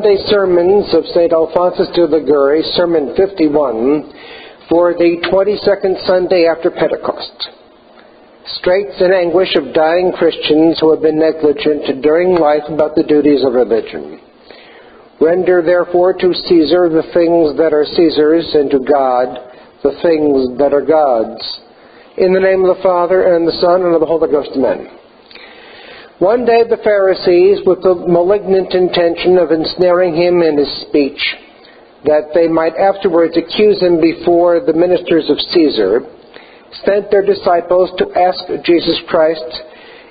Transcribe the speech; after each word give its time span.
Sunday 0.00 0.24
sermons 0.32 0.94
of 0.94 1.04
St. 1.12 1.30
Alphonsus 1.30 1.92
de 1.92 2.06
Liguori, 2.06 2.62
Sermon 2.72 3.12
51, 3.20 4.64
for 4.70 4.94
the 4.94 5.20
22nd 5.28 6.06
Sunday 6.06 6.48
after 6.48 6.70
Pentecost. 6.70 7.50
Straits 8.56 8.96
and 8.96 9.12
anguish 9.12 9.52
of 9.56 9.74
dying 9.74 10.10
Christians 10.16 10.80
who 10.80 10.88
have 10.88 11.02
been 11.02 11.20
negligent 11.20 12.00
during 12.00 12.32
life 12.40 12.64
about 12.72 12.96
the 12.96 13.04
duties 13.04 13.44
of 13.44 13.52
religion. 13.52 14.24
Render 15.20 15.60
therefore 15.60 16.14
to 16.14 16.32
Caesar 16.48 16.88
the 16.88 17.04
things 17.12 17.60
that 17.60 17.76
are 17.76 17.84
Caesar's, 17.84 18.48
and 18.56 18.70
to 18.70 18.80
God 18.80 19.36
the 19.84 20.00
things 20.00 20.56
that 20.56 20.72
are 20.72 20.80
God's. 20.80 21.44
In 22.16 22.32
the 22.32 22.40
name 22.40 22.64
of 22.64 22.74
the 22.74 22.82
Father, 22.82 23.36
and 23.36 23.46
the 23.46 23.60
Son, 23.60 23.84
and 23.84 23.92
of 23.92 24.00
the 24.00 24.08
Holy 24.08 24.32
Ghost, 24.32 24.56
amen. 24.56 24.99
One 26.20 26.44
day 26.44 26.68
the 26.68 26.84
Pharisees, 26.84 27.64
with 27.64 27.80
the 27.80 27.96
malignant 27.96 28.76
intention 28.76 29.40
of 29.40 29.56
ensnaring 29.56 30.12
him 30.12 30.44
in 30.44 30.60
his 30.60 30.68
speech, 30.84 31.16
that 32.04 32.36
they 32.36 32.46
might 32.46 32.76
afterwards 32.76 33.40
accuse 33.40 33.80
him 33.80 34.04
before 34.04 34.60
the 34.60 34.76
ministers 34.76 35.32
of 35.32 35.40
Caesar, 35.40 36.04
sent 36.84 37.10
their 37.10 37.24
disciples 37.24 37.88
to 37.96 38.12
ask 38.12 38.36
Jesus 38.68 39.00
Christ 39.08 39.48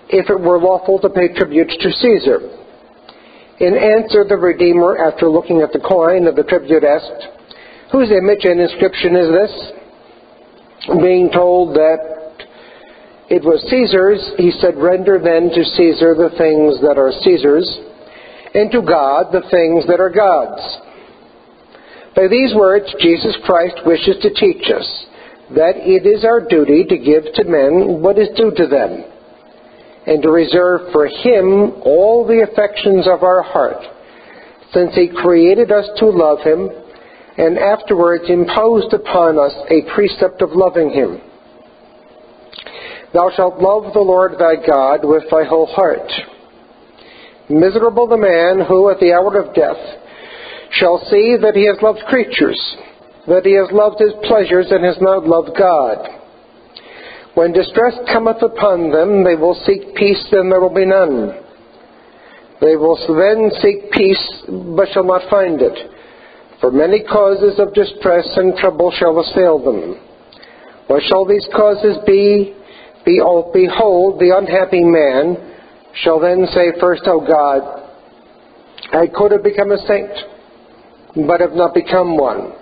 if 0.09 0.33
it 0.33 0.41
were 0.41 0.57
lawful 0.57 0.97
to 0.97 1.13
pay 1.13 1.29
tribute 1.29 1.69
to 1.69 1.91
Caesar. 2.01 2.57
In 3.61 3.77
answer, 3.77 4.25
the 4.25 4.33
Redeemer, 4.33 4.97
after 4.97 5.29
looking 5.29 5.61
at 5.61 5.71
the 5.73 5.85
coin 5.85 6.25
of 6.25 6.35
the 6.35 6.43
tribute, 6.43 6.83
asked, 6.83 7.21
Whose 7.91 8.09
image 8.09 8.49
and 8.49 8.59
inscription 8.59 9.15
is 9.15 9.29
this? 9.29 9.53
Being 11.05 11.29
told 11.29 11.75
that 11.75 12.18
it 13.29 13.45
was 13.45 13.61
Caesar's, 13.69 14.25
he 14.37 14.49
said, 14.57 14.73
Render 14.75 15.21
then 15.21 15.53
to 15.53 15.63
Caesar 15.63 16.17
the 16.17 16.33
things 16.33 16.81
that 16.81 16.97
are 16.97 17.13
Caesar's, 17.21 17.69
and 18.57 18.71
to 18.71 18.81
God 18.81 19.29
the 19.31 19.45
things 19.53 19.85
that 19.85 20.01
are 20.01 20.09
God's. 20.09 20.65
By 22.15 22.27
these 22.27 22.57
words, 22.57 22.89
Jesus 22.99 23.37
Christ 23.45 23.85
wishes 23.85 24.17
to 24.25 24.33
teach 24.33 24.65
us 24.73 25.05
that 25.53 25.77
it 25.77 26.09
is 26.09 26.25
our 26.25 26.41
duty 26.41 26.85
to 26.89 26.97
give 26.97 27.29
to 27.35 27.45
men 27.45 28.01
what 28.01 28.17
is 28.17 28.33
due 28.35 28.49
to 28.49 28.65
them, 28.65 29.05
and 30.09 30.23
to 30.23 30.29
reserve 30.33 30.89
for 30.91 31.05
Him 31.05 31.85
all 31.85 32.25
the 32.25 32.41
affections 32.49 33.05
of 33.05 33.21
our 33.21 33.43
heart, 33.43 33.85
since 34.73 34.95
He 34.95 35.07
created 35.07 35.71
us 35.71 35.85
to 36.01 36.09
love 36.09 36.41
Him, 36.41 36.69
and 37.37 37.59
afterwards 37.59 38.25
imposed 38.27 38.91
upon 38.91 39.37
us 39.37 39.53
a 39.69 39.85
precept 39.93 40.41
of 40.41 40.57
loving 40.57 40.89
Him. 40.89 41.21
Thou 43.13 43.31
shalt 43.35 43.59
love 43.59 43.93
the 43.93 43.99
Lord 43.99 44.33
thy 44.37 44.55
God 44.65 44.99
with 45.03 45.23
thy 45.31 45.43
whole 45.43 45.65
heart. 45.65 46.11
Miserable 47.49 48.07
the 48.07 48.17
man 48.17 48.65
who 48.67 48.89
at 48.89 48.99
the 48.99 49.13
hour 49.13 49.41
of 49.41 49.55
death 49.55 49.81
shall 50.71 50.99
see 51.09 51.35
that 51.41 51.55
he 51.55 51.65
has 51.65 51.81
loved 51.81 52.05
creatures, 52.07 52.59
that 53.27 53.45
he 53.45 53.53
has 53.53 53.71
loved 53.71 53.99
his 53.99 54.13
pleasures 54.27 54.67
and 54.69 54.85
has 54.85 54.97
not 55.01 55.25
loved 55.25 55.57
God. 55.57 56.07
When 57.33 57.51
distress 57.51 57.97
cometh 58.11 58.41
upon 58.43 58.91
them, 58.91 59.23
they 59.23 59.35
will 59.35 59.57
seek 59.65 59.95
peace, 59.95 60.27
and 60.31 60.51
there 60.51 60.61
will 60.61 60.73
be 60.73 60.85
none. 60.85 61.41
They 62.61 62.75
will 62.75 62.97
then 63.07 63.49
seek 63.61 63.91
peace, 63.91 64.43
but 64.75 64.89
shall 64.93 65.05
not 65.05 65.29
find 65.29 65.61
it. 65.61 65.89
For 66.61 66.71
many 66.71 67.01
causes 67.03 67.57
of 67.57 67.73
distress 67.73 68.27
and 68.35 68.57
trouble 68.57 68.91
shall 68.91 69.19
assail 69.19 69.57
them. 69.63 69.95
What 70.87 71.01
shall 71.03 71.25
these 71.25 71.47
causes 71.55 71.97
be? 72.05 72.55
Behold, 73.05 74.19
the 74.19 74.33
unhappy 74.35 74.83
man 74.83 75.37
shall 76.03 76.19
then 76.19 76.45
say 76.53 76.73
first, 76.79 77.03
O 77.05 77.19
God, 77.19 77.79
I 78.93 79.07
could 79.07 79.31
have 79.31 79.43
become 79.43 79.71
a 79.71 79.77
saint 79.87 80.11
but 81.27 81.41
have 81.41 81.53
not 81.53 81.73
become 81.73 82.17
one. 82.17 82.53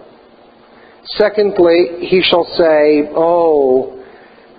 Secondly, 1.15 2.07
he 2.07 2.21
shall 2.21 2.45
say, 2.57 3.09
Oh, 3.15 4.03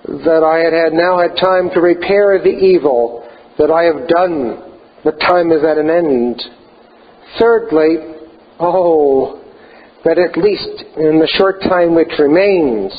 that 0.07 0.43
I 0.43 0.59
had, 0.65 0.73
had 0.73 0.93
now 0.93 1.19
had 1.21 1.37
time 1.37 1.71
to 1.75 1.81
repair 1.81 2.39
the 2.43 2.49
evil 2.49 3.29
that 3.59 3.71
I 3.71 3.85
have 3.85 4.09
done. 4.09 4.65
The 5.05 5.13
time 5.13 5.53
is 5.53 5.65
at 5.65 5.79
an 5.79 5.91
end. 5.91 6.43
Thirdly, 7.39 7.97
oh, 8.59 9.43
that 10.05 10.19
at 10.19 10.37
least 10.37 10.85
in 10.97 11.19
the 11.19 11.29
short 11.37 11.61
time 11.63 11.95
which 11.95 12.13
remains, 12.19 12.93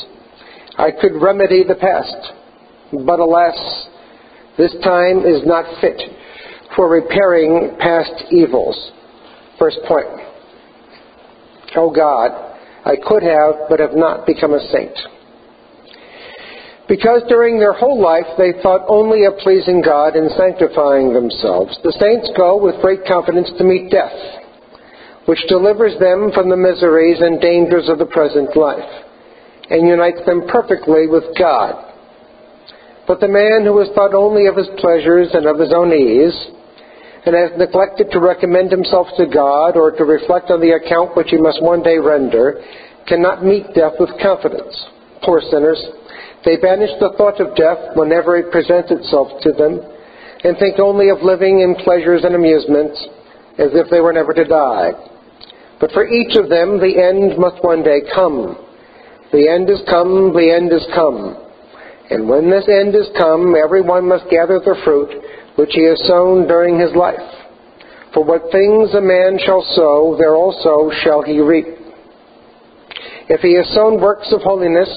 I 0.78 0.90
could 0.92 1.20
remedy 1.20 1.64
the 1.66 1.74
past. 1.74 2.32
But 2.92 3.20
alas, 3.20 3.88
this 4.58 4.74
time 4.82 5.20
is 5.20 5.42
not 5.46 5.64
fit 5.80 6.00
for 6.76 6.88
repairing 6.88 7.76
past 7.78 8.12
evils. 8.30 8.92
First 9.58 9.78
point. 9.86 10.06
Oh 11.76 11.90
God, 11.90 12.30
I 12.84 12.96
could 12.96 13.22
have, 13.22 13.68
but 13.68 13.80
have 13.80 13.94
not 13.94 14.26
become 14.26 14.54
a 14.54 14.68
saint. 14.72 14.98
Because 16.88 17.22
during 17.28 17.60
their 17.60 17.72
whole 17.72 18.02
life 18.02 18.26
they 18.36 18.52
thought 18.62 18.84
only 18.88 19.24
of 19.24 19.38
pleasing 19.38 19.80
God 19.80 20.16
and 20.16 20.30
sanctifying 20.32 21.14
themselves, 21.14 21.78
the 21.84 21.94
saints 22.00 22.28
go 22.36 22.60
with 22.60 22.82
great 22.82 23.06
confidence 23.06 23.48
to 23.58 23.64
meet 23.64 23.92
death, 23.92 24.10
which 25.26 25.38
delivers 25.46 25.96
them 26.00 26.32
from 26.34 26.50
the 26.50 26.56
miseries 26.56 27.20
and 27.20 27.40
dangers 27.40 27.88
of 27.88 27.98
the 27.98 28.06
present 28.06 28.56
life, 28.56 28.90
and 29.70 29.86
unites 29.86 30.18
them 30.26 30.48
perfectly 30.48 31.06
with 31.06 31.22
God. 31.38 31.89
But 33.10 33.18
the 33.18 33.26
man 33.26 33.66
who 33.66 33.74
has 33.82 33.90
thought 33.90 34.14
only 34.14 34.46
of 34.46 34.54
his 34.54 34.70
pleasures 34.78 35.34
and 35.34 35.42
of 35.42 35.58
his 35.58 35.74
own 35.74 35.90
ease, 35.90 36.38
and 37.26 37.34
has 37.34 37.50
neglected 37.58 38.06
to 38.12 38.22
recommend 38.22 38.70
himself 38.70 39.08
to 39.18 39.26
God 39.26 39.74
or 39.74 39.90
to 39.90 40.04
reflect 40.04 40.48
on 40.54 40.60
the 40.62 40.78
account 40.78 41.16
which 41.16 41.34
he 41.34 41.36
must 41.36 41.60
one 41.60 41.82
day 41.82 41.98
render, 41.98 42.62
cannot 43.08 43.42
meet 43.44 43.74
death 43.74 43.98
with 43.98 44.14
confidence. 44.22 44.70
Poor 45.26 45.42
sinners! 45.50 45.82
They 46.44 46.54
banish 46.62 46.94
the 47.02 47.10
thought 47.18 47.42
of 47.42 47.56
death 47.58 47.98
whenever 47.98 48.36
it 48.36 48.52
presents 48.52 48.94
itself 48.94 49.42
to 49.42 49.50
them, 49.58 49.82
and 50.46 50.56
think 50.62 50.78
only 50.78 51.10
of 51.10 51.18
living 51.26 51.66
in 51.66 51.82
pleasures 51.82 52.22
and 52.22 52.36
amusements 52.36 52.94
as 53.58 53.74
if 53.74 53.90
they 53.90 53.98
were 53.98 54.12
never 54.12 54.32
to 54.34 54.44
die. 54.44 54.92
But 55.80 55.90
for 55.90 56.06
each 56.06 56.38
of 56.38 56.48
them, 56.48 56.78
the 56.78 56.94
end 57.02 57.36
must 57.42 57.58
one 57.64 57.82
day 57.82 58.06
come. 58.14 58.54
The 59.32 59.50
end 59.50 59.68
is 59.68 59.82
come, 59.90 60.30
the 60.30 60.54
end 60.54 60.70
is 60.70 60.86
come. 60.94 61.49
And 62.10 62.28
when 62.28 62.50
this 62.50 62.68
end 62.68 62.94
is 62.94 63.08
come, 63.16 63.54
everyone 63.54 64.08
must 64.08 64.28
gather 64.30 64.58
the 64.58 64.80
fruit 64.84 65.10
which 65.56 65.70
he 65.72 65.84
has 65.84 66.00
sown 66.06 66.46
during 66.46 66.78
his 66.78 66.94
life. 66.94 67.20
For 68.12 68.24
what 68.24 68.50
things 68.50 68.94
a 68.94 69.00
man 69.00 69.38
shall 69.44 69.62
sow, 69.74 70.16
there 70.18 70.34
also 70.34 70.90
shall 71.02 71.22
he 71.22 71.38
reap. 71.38 71.66
If 73.28 73.40
he 73.40 73.54
has 73.54 73.72
sown 73.74 74.00
works 74.00 74.32
of 74.32 74.42
holiness, 74.42 74.90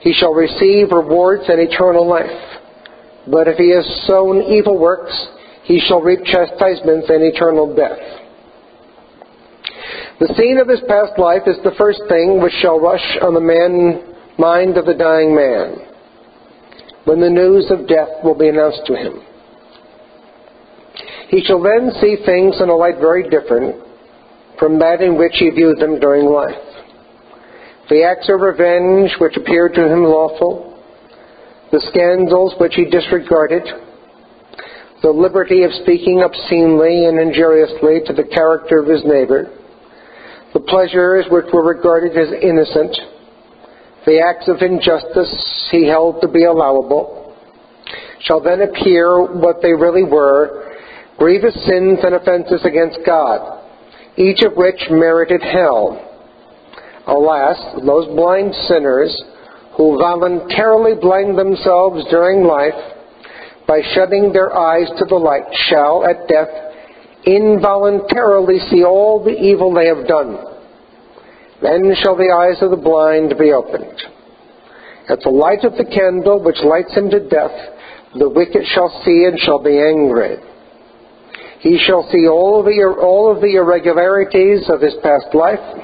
he 0.00 0.12
shall 0.12 0.34
receive 0.34 0.90
rewards 0.90 1.44
and 1.48 1.60
eternal 1.60 2.06
life. 2.06 2.60
But 3.30 3.46
if 3.46 3.56
he 3.56 3.70
has 3.70 3.86
sown 4.06 4.42
evil 4.42 4.78
works, 4.78 5.14
he 5.62 5.80
shall 5.86 6.02
reap 6.02 6.24
chastisements 6.24 7.08
and 7.08 7.22
eternal 7.22 7.74
death. 7.74 7.98
The 10.18 10.34
scene 10.36 10.58
of 10.58 10.68
his 10.68 10.82
past 10.88 11.18
life 11.18 11.42
is 11.46 11.56
the 11.62 11.74
first 11.78 12.02
thing 12.08 12.42
which 12.42 12.52
shall 12.60 12.80
rush 12.80 13.18
on 13.22 13.34
the 13.34 13.40
man, 13.40 14.14
mind 14.38 14.76
of 14.76 14.86
the 14.86 14.94
dying 14.94 15.34
man, 15.34 15.93
when 17.04 17.20
the 17.20 17.30
news 17.30 17.70
of 17.70 17.88
death 17.88 18.08
will 18.22 18.36
be 18.36 18.48
announced 18.48 18.82
to 18.86 18.96
him. 18.96 19.20
He 21.28 21.42
shall 21.44 21.62
then 21.62 21.90
see 22.00 22.16
things 22.24 22.56
in 22.60 22.68
a 22.68 22.76
light 22.76 22.98
very 23.00 23.28
different 23.28 23.76
from 24.58 24.78
that 24.78 25.00
in 25.00 25.18
which 25.18 25.34
he 25.34 25.50
viewed 25.50 25.80
them 25.80 25.98
during 25.98 26.26
life. 26.26 26.54
The 27.90 28.04
acts 28.04 28.28
of 28.28 28.40
revenge 28.40 29.12
which 29.18 29.36
appeared 29.36 29.74
to 29.74 29.86
him 29.92 30.04
lawful, 30.04 30.80
the 31.72 31.84
scandals 31.90 32.54
which 32.58 32.74
he 32.74 32.84
disregarded, 32.84 33.62
the 35.02 35.10
liberty 35.10 35.64
of 35.64 35.72
speaking 35.82 36.22
obscenely 36.22 37.06
and 37.06 37.18
injuriously 37.18 38.00
to 38.06 38.12
the 38.14 38.24
character 38.32 38.78
of 38.78 38.88
his 38.88 39.04
neighbor, 39.04 39.50
the 40.54 40.60
pleasures 40.60 41.26
which 41.30 41.46
were 41.52 41.64
regarded 41.64 42.16
as 42.16 42.32
innocent, 42.40 42.96
the 44.06 44.20
acts 44.20 44.48
of 44.48 44.60
injustice 44.60 45.68
he 45.70 45.86
held 45.86 46.20
to 46.20 46.28
be 46.28 46.44
allowable, 46.44 47.34
shall 48.20 48.40
then 48.40 48.62
appear 48.62 49.22
what 49.22 49.62
they 49.62 49.72
really 49.72 50.04
were 50.04 50.76
grievous 51.18 51.54
sins 51.66 52.00
and 52.02 52.14
offenses 52.14 52.64
against 52.64 52.98
God, 53.06 53.62
each 54.16 54.42
of 54.42 54.56
which 54.56 54.80
merited 54.90 55.42
hell. 55.42 56.10
Alas, 57.06 57.58
those 57.84 58.06
blind 58.16 58.54
sinners 58.66 59.22
who 59.76 59.98
voluntarily 59.98 60.94
blind 61.00 61.38
themselves 61.38 62.04
during 62.10 62.44
life 62.44 62.74
by 63.66 63.80
shutting 63.94 64.32
their 64.32 64.56
eyes 64.56 64.88
to 64.98 65.04
the 65.04 65.14
light 65.14 65.44
shall 65.68 66.04
at 66.08 66.28
death 66.28 66.48
involuntarily 67.24 68.58
see 68.70 68.84
all 68.84 69.22
the 69.22 69.30
evil 69.30 69.72
they 69.72 69.86
have 69.86 70.06
done. 70.06 70.53
Then 71.62 71.94
shall 72.02 72.16
the 72.16 72.32
eyes 72.32 72.62
of 72.62 72.70
the 72.70 72.76
blind 72.76 73.34
be 73.38 73.52
opened. 73.52 74.02
At 75.08 75.20
the 75.20 75.30
light 75.30 75.64
of 75.64 75.76
the 75.76 75.84
candle 75.84 76.42
which 76.42 76.58
lights 76.64 76.94
him 76.94 77.10
to 77.10 77.28
death, 77.28 77.54
the 78.18 78.28
wicked 78.28 78.62
shall 78.74 78.88
see 79.04 79.26
and 79.28 79.38
shall 79.38 79.62
be 79.62 79.78
angry. 79.78 80.36
He 81.60 81.78
shall 81.78 82.08
see 82.10 82.28
all 82.28 82.60
of 82.60 82.66
the, 82.66 82.96
all 83.00 83.30
of 83.34 83.40
the 83.40 83.56
irregularities 83.56 84.68
of 84.68 84.80
his 84.80 84.94
past 85.02 85.34
life, 85.34 85.82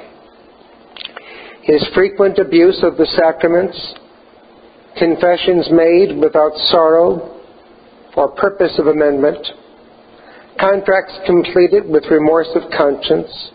his 1.63 1.87
frequent 1.95 2.39
abuse 2.39 2.83
of 2.83 2.97
the 2.97 3.07
sacraments, 3.17 3.79
confessions 4.99 5.69
made 5.71 6.17
without 6.17 6.53
sorrow 6.71 7.41
or 8.17 8.29
purpose 8.29 8.79
of 8.79 8.87
amendment, 8.87 9.47
contracts 10.59 11.19
completed 11.27 11.89
with 11.89 12.05
remorse 12.11 12.49
of 12.55 12.71
conscience, 12.77 13.51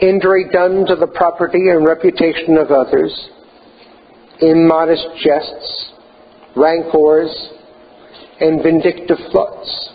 injury 0.00 0.46
done 0.52 0.86
to 0.86 0.96
the 0.96 1.06
property 1.06 1.70
and 1.70 1.86
reputation 1.86 2.56
of 2.56 2.70
others, 2.70 3.12
immodest 4.40 5.06
jests, 5.22 5.92
rancors, 6.56 7.30
and 8.40 8.62
vindictive 8.62 9.18
thoughts. 9.32 9.90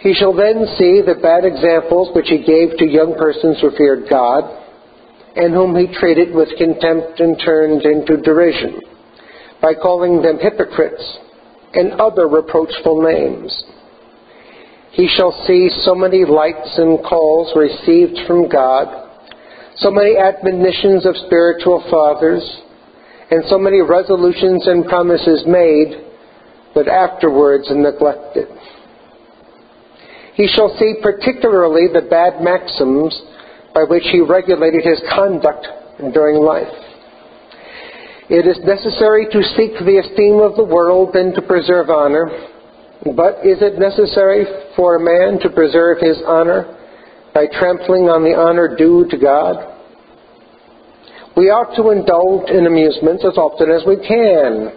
He 0.00 0.14
shall 0.14 0.32
then 0.32 0.64
see 0.78 1.02
the 1.04 1.18
bad 1.20 1.44
examples 1.44 2.14
which 2.14 2.28
he 2.28 2.38
gave 2.38 2.76
to 2.78 2.86
young 2.86 3.14
persons 3.18 3.58
who 3.60 3.70
feared 3.76 4.08
God, 4.08 4.44
and 5.36 5.52
whom 5.52 5.76
he 5.76 5.86
treated 5.94 6.34
with 6.34 6.48
contempt 6.56 7.20
and 7.20 7.38
turned 7.44 7.82
into 7.82 8.16
derision, 8.16 8.80
by 9.62 9.74
calling 9.74 10.22
them 10.22 10.38
hypocrites 10.40 11.18
and 11.74 12.00
other 12.00 12.28
reproachful 12.28 13.02
names. 13.02 13.64
He 14.92 15.08
shall 15.16 15.32
see 15.46 15.70
so 15.84 15.94
many 15.94 16.24
lights 16.24 16.78
and 16.78 16.98
calls 17.04 17.52
received 17.54 18.26
from 18.26 18.48
God, 18.48 19.08
so 19.76 19.90
many 19.90 20.16
admonitions 20.16 21.06
of 21.06 21.16
spiritual 21.26 21.84
fathers, 21.90 22.42
and 23.30 23.44
so 23.48 23.58
many 23.58 23.80
resolutions 23.80 24.66
and 24.66 24.84
promises 24.86 25.44
made, 25.46 26.04
but 26.74 26.88
afterwards 26.88 27.66
neglected. 27.70 28.48
He 30.34 30.48
shall 30.48 30.74
see 30.78 30.94
particularly 31.02 31.86
the 31.92 32.08
bad 32.08 32.42
maxims 32.42 33.14
by 33.74 33.84
which 33.84 34.04
he 34.10 34.20
regulated 34.20 34.84
his 34.84 35.00
conduct 35.14 35.66
during 36.12 36.42
life. 36.42 36.72
It 38.30 38.46
is 38.46 38.58
necessary 38.64 39.26
to 39.30 39.42
seek 39.54 39.74
the 39.84 39.98
esteem 39.98 40.38
of 40.38 40.56
the 40.56 40.64
world 40.64 41.14
and 41.14 41.34
to 41.34 41.42
preserve 41.42 41.90
honor, 41.90 42.30
but 43.16 43.44
is 43.44 43.58
it 43.60 43.78
necessary 43.78 44.46
for 44.80 44.96
a 44.96 45.04
man 45.04 45.38
to 45.38 45.50
preserve 45.50 45.98
his 46.00 46.16
honor 46.26 46.64
by 47.34 47.44
trampling 47.60 48.08
on 48.08 48.24
the 48.24 48.32
honor 48.32 48.74
due 48.80 49.04
to 49.12 49.18
God? 49.20 49.76
We 51.36 51.52
ought 51.52 51.76
to 51.76 51.92
indulge 51.92 52.48
in 52.48 52.64
amusements 52.64 53.20
as 53.28 53.36
often 53.36 53.68
as 53.68 53.84
we 53.84 54.00
can, 54.00 54.72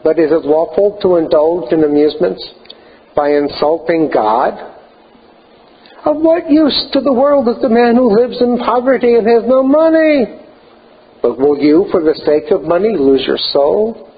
but 0.00 0.16
is 0.16 0.32
it 0.32 0.48
lawful 0.48 0.96
to 1.04 1.20
indulge 1.20 1.68
in 1.68 1.84
amusements 1.84 2.40
by 3.12 3.36
insulting 3.36 4.08
God? 4.08 4.56
Of 6.08 6.16
what 6.16 6.48
use 6.48 6.88
to 6.96 7.04
the 7.04 7.12
world 7.12 7.44
is 7.52 7.60
the 7.60 7.68
man 7.68 7.92
who 8.00 8.08
lives 8.08 8.40
in 8.40 8.56
poverty 8.56 9.20
and 9.20 9.28
has 9.28 9.44
no 9.44 9.60
money? 9.60 10.32
But 11.20 11.36
will 11.36 11.60
you, 11.60 11.92
for 11.92 12.00
the 12.00 12.16
sake 12.24 12.48
of 12.48 12.64
money, 12.64 12.96
lose 12.96 13.28
your 13.28 13.38
soul? 13.52 14.08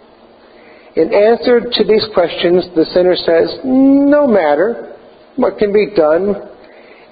In 0.95 1.11
answer 1.13 1.59
to 1.59 1.83
these 1.83 2.07
questions, 2.15 2.71
the 2.79 2.87
sinner 2.95 3.19
says, 3.19 3.59
No 3.67 4.31
matter 4.31 4.94
what 5.37 5.59
can 5.59 5.73
be 5.73 5.95
done. 5.95 6.51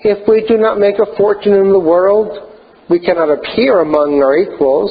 If 0.00 0.26
we 0.28 0.44
do 0.46 0.58
not 0.58 0.78
make 0.78 0.98
a 0.98 1.16
fortune 1.16 1.54
in 1.54 1.72
the 1.72 1.78
world, 1.78 2.52
we 2.90 2.98
cannot 2.98 3.30
appear 3.30 3.80
among 3.80 4.22
our 4.22 4.36
equals. 4.36 4.90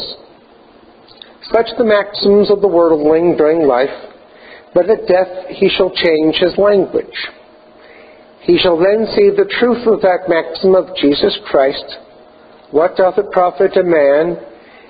Such 1.51 1.67
the 1.77 1.83
maxims 1.83 2.49
of 2.49 2.61
the 2.61 2.67
worldling 2.67 3.35
during 3.35 3.67
life, 3.67 3.89
but 4.73 4.89
at 4.89 5.07
death 5.07 5.47
he 5.49 5.69
shall 5.69 5.91
change 5.91 6.35
his 6.35 6.57
language. 6.57 7.29
He 8.41 8.57
shall 8.57 8.77
then 8.77 9.05
see 9.15 9.29
the 9.29 9.49
truth 9.59 9.85
of 9.85 10.01
that 10.01 10.27
maxim 10.27 10.75
of 10.75 10.95
Jesus 10.95 11.37
Christ. 11.45 11.85
What 12.71 12.95
doth 12.95 13.17
it 13.17 13.31
profit 13.31 13.75
a 13.75 13.83
man 13.83 14.37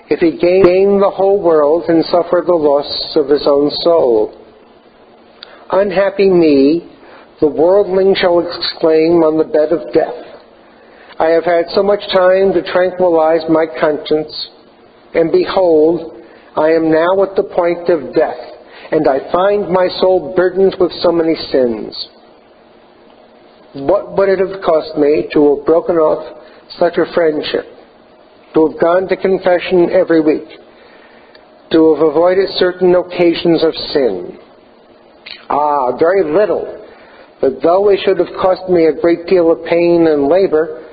if 0.10 0.20
he 0.20 0.38
gain 0.38 1.00
the 1.00 1.10
whole 1.10 1.42
world 1.42 1.86
and 1.90 2.06
suffer 2.06 2.44
the 2.46 2.54
loss 2.54 3.16
of 3.16 3.28
his 3.28 3.48
own 3.48 3.72
soul? 3.82 4.38
Unhappy 5.72 6.30
me, 6.30 6.88
the 7.42 7.48
worldling 7.48 8.14
shall 8.16 8.40
exclaim 8.40 9.26
on 9.26 9.42
the 9.42 9.50
bed 9.50 9.74
of 9.74 9.92
death. 9.92 10.14
I 11.18 11.34
have 11.34 11.44
had 11.44 11.66
so 11.74 11.82
much 11.82 12.02
time 12.14 12.54
to 12.54 12.62
tranquilize 12.72 13.42
my 13.50 13.66
conscience, 13.82 14.30
and 15.14 15.32
behold, 15.32 16.22
I 16.56 16.70
am 16.70 16.94
now 16.94 17.24
at 17.26 17.36
the 17.36 17.50
point 17.50 17.90
of 17.90 18.14
death, 18.14 18.38
and 18.92 19.08
I 19.08 19.32
find 19.34 19.74
my 19.74 19.90
soul 20.00 20.34
burdened 20.38 20.78
with 20.80 20.92
so 21.02 21.12
many 21.12 21.34
sins. 21.50 21.98
What 23.74 24.18
would 24.18 24.30
it 24.30 24.40
have 24.40 24.62
cost 24.62 24.98
me 24.98 25.30
to 25.34 25.58
have 25.58 25.66
broken 25.66 25.98
off 25.98 26.46
such 26.78 26.98
a 26.98 27.12
friendship, 27.14 27.66
to 28.54 28.70
have 28.70 28.80
gone 28.80 29.08
to 29.10 29.18
confession 29.18 29.90
every 29.90 30.22
week, 30.22 30.48
to 31.72 31.96
have 31.96 32.06
avoided 32.06 32.50
certain 32.58 32.94
occasions 32.94 33.64
of 33.64 33.74
sin? 33.94 34.38
Ah, 35.50 35.98
very 35.98 36.24
little. 36.24 36.81
But 37.42 37.62
though 37.64 37.90
it 37.90 38.00
should 38.06 38.20
have 38.20 38.40
cost 38.40 38.70
me 38.70 38.86
a 38.86 39.02
great 39.02 39.26
deal 39.26 39.52
of 39.52 39.66
pain 39.66 40.06
and 40.08 40.30
labor, 40.30 40.86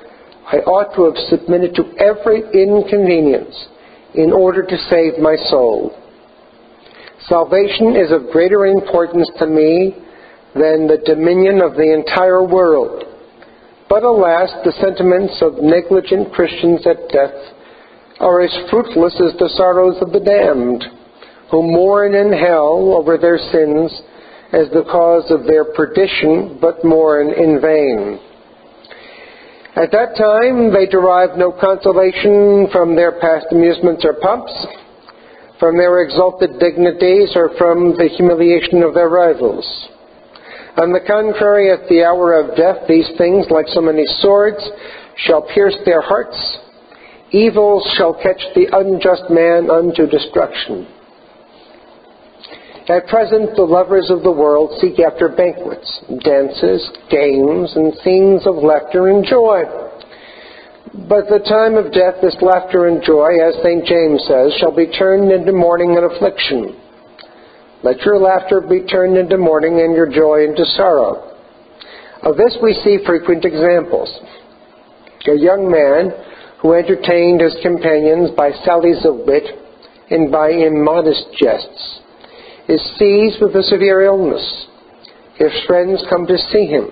I 0.51 0.57
ought 0.65 0.95
to 0.95 1.05
have 1.05 1.29
submitted 1.29 1.75
to 1.75 1.93
every 2.01 2.41
inconvenience 2.41 3.53
in 4.15 4.33
order 4.33 4.63
to 4.63 4.77
save 4.89 5.21
my 5.21 5.37
soul. 5.49 5.93
Salvation 7.27 7.95
is 7.95 8.11
of 8.11 8.31
greater 8.31 8.65
importance 8.65 9.29
to 9.37 9.45
me 9.45 9.93
than 10.55 10.87
the 10.89 10.97
dominion 11.05 11.61
of 11.61 11.77
the 11.77 11.93
entire 11.93 12.43
world. 12.43 13.03
But 13.87 14.01
alas, 14.01 14.49
the 14.65 14.73
sentiments 14.81 15.37
of 15.41 15.61
negligent 15.61 16.33
Christians 16.33 16.81
at 16.87 17.09
death 17.09 17.37
are 18.19 18.41
as 18.41 18.69
fruitless 18.71 19.13
as 19.21 19.37
the 19.37 19.53
sorrows 19.55 20.01
of 20.01 20.11
the 20.11 20.19
damned, 20.19 20.83
who 21.51 21.61
mourn 21.61 22.15
in 22.15 22.33
hell 22.33 22.97
over 22.97 23.17
their 23.17 23.37
sins 23.37 23.93
as 24.51 24.69
the 24.73 24.83
cause 24.89 25.29
of 25.29 25.45
their 25.45 25.65
perdition, 25.73 26.57
but 26.59 26.83
mourn 26.83 27.29
in 27.29 27.61
vain. 27.61 28.19
At 29.75 29.91
that 29.91 30.17
time, 30.17 30.73
they 30.73 30.87
derive 30.87 31.37
no 31.37 31.51
consolation 31.51 32.67
from 32.71 32.95
their 32.95 33.13
past 33.21 33.47
amusements 33.51 34.03
or 34.03 34.17
pomps, 34.21 34.51
from 35.59 35.77
their 35.77 36.01
exalted 36.01 36.59
dignities, 36.59 37.31
or 37.35 37.51
from 37.57 37.93
the 37.95 38.09
humiliation 38.17 38.81
of 38.81 38.93
their 38.93 39.09
rivals. 39.09 39.65
On 40.77 40.91
the 40.91 41.01
contrary, 41.05 41.71
at 41.71 41.87
the 41.87 42.03
hour 42.03 42.33
of 42.39 42.55
death, 42.55 42.87
these 42.87 43.09
things, 43.17 43.45
like 43.49 43.67
so 43.67 43.81
many 43.81 44.05
swords, 44.19 44.59
shall 45.17 45.41
pierce 45.53 45.75
their 45.85 46.01
hearts. 46.01 46.37
Evils 47.31 47.85
shall 47.97 48.13
catch 48.13 48.41
the 48.55 48.67
unjust 48.71 49.29
man 49.29 49.69
unto 49.69 50.07
destruction. 50.07 50.87
At 52.89 53.05
present, 53.05 53.55
the 53.55 53.69
lovers 53.69 54.09
of 54.09 54.23
the 54.23 54.31
world 54.31 54.73
seek 54.81 54.97
after 54.97 55.29
banquets, 55.29 55.85
dances, 56.25 56.89
games, 57.11 57.69
and 57.75 57.93
scenes 58.03 58.47
of 58.47 58.55
laughter 58.65 59.09
and 59.09 59.23
joy. 59.23 59.61
But 61.07 61.29
the 61.29 61.45
time 61.45 61.77
of 61.77 61.93
death, 61.93 62.15
this 62.19 62.35
laughter 62.41 62.87
and 62.87 63.03
joy, 63.05 63.37
as 63.45 63.61
St. 63.61 63.85
James 63.85 64.25
says, 64.25 64.57
shall 64.57 64.73
be 64.75 64.89
turned 64.89 65.31
into 65.31 65.53
mourning 65.53 66.01
and 66.01 66.11
affliction. 66.11 66.81
Let 67.83 68.01
your 68.01 68.17
laughter 68.17 68.59
be 68.59 68.81
turned 68.81 69.17
into 69.17 69.37
mourning 69.37 69.81
and 69.81 69.93
your 69.93 70.09
joy 70.09 70.49
into 70.49 70.65
sorrow. 70.73 71.37
Of 72.23 72.37
this 72.37 72.57
we 72.57 72.73
see 72.73 73.05
frequent 73.05 73.45
examples. 73.45 74.09
A 75.29 75.37
young 75.37 75.69
man 75.69 76.09
who 76.59 76.73
entertained 76.73 77.39
his 77.39 77.55
companions 77.61 78.31
by 78.35 78.49
sallies 78.65 79.05
of 79.05 79.27
wit 79.29 79.45
and 80.09 80.31
by 80.31 80.49
immodest 80.49 81.37
jests 81.37 81.99
is 82.69 82.81
seized 82.97 83.41
with 83.41 83.55
a 83.55 83.63
severe 83.63 84.03
illness. 84.03 84.67
His 85.35 85.51
friends 85.67 86.03
come 86.09 86.27
to 86.27 86.37
see 86.51 86.67
him 86.67 86.89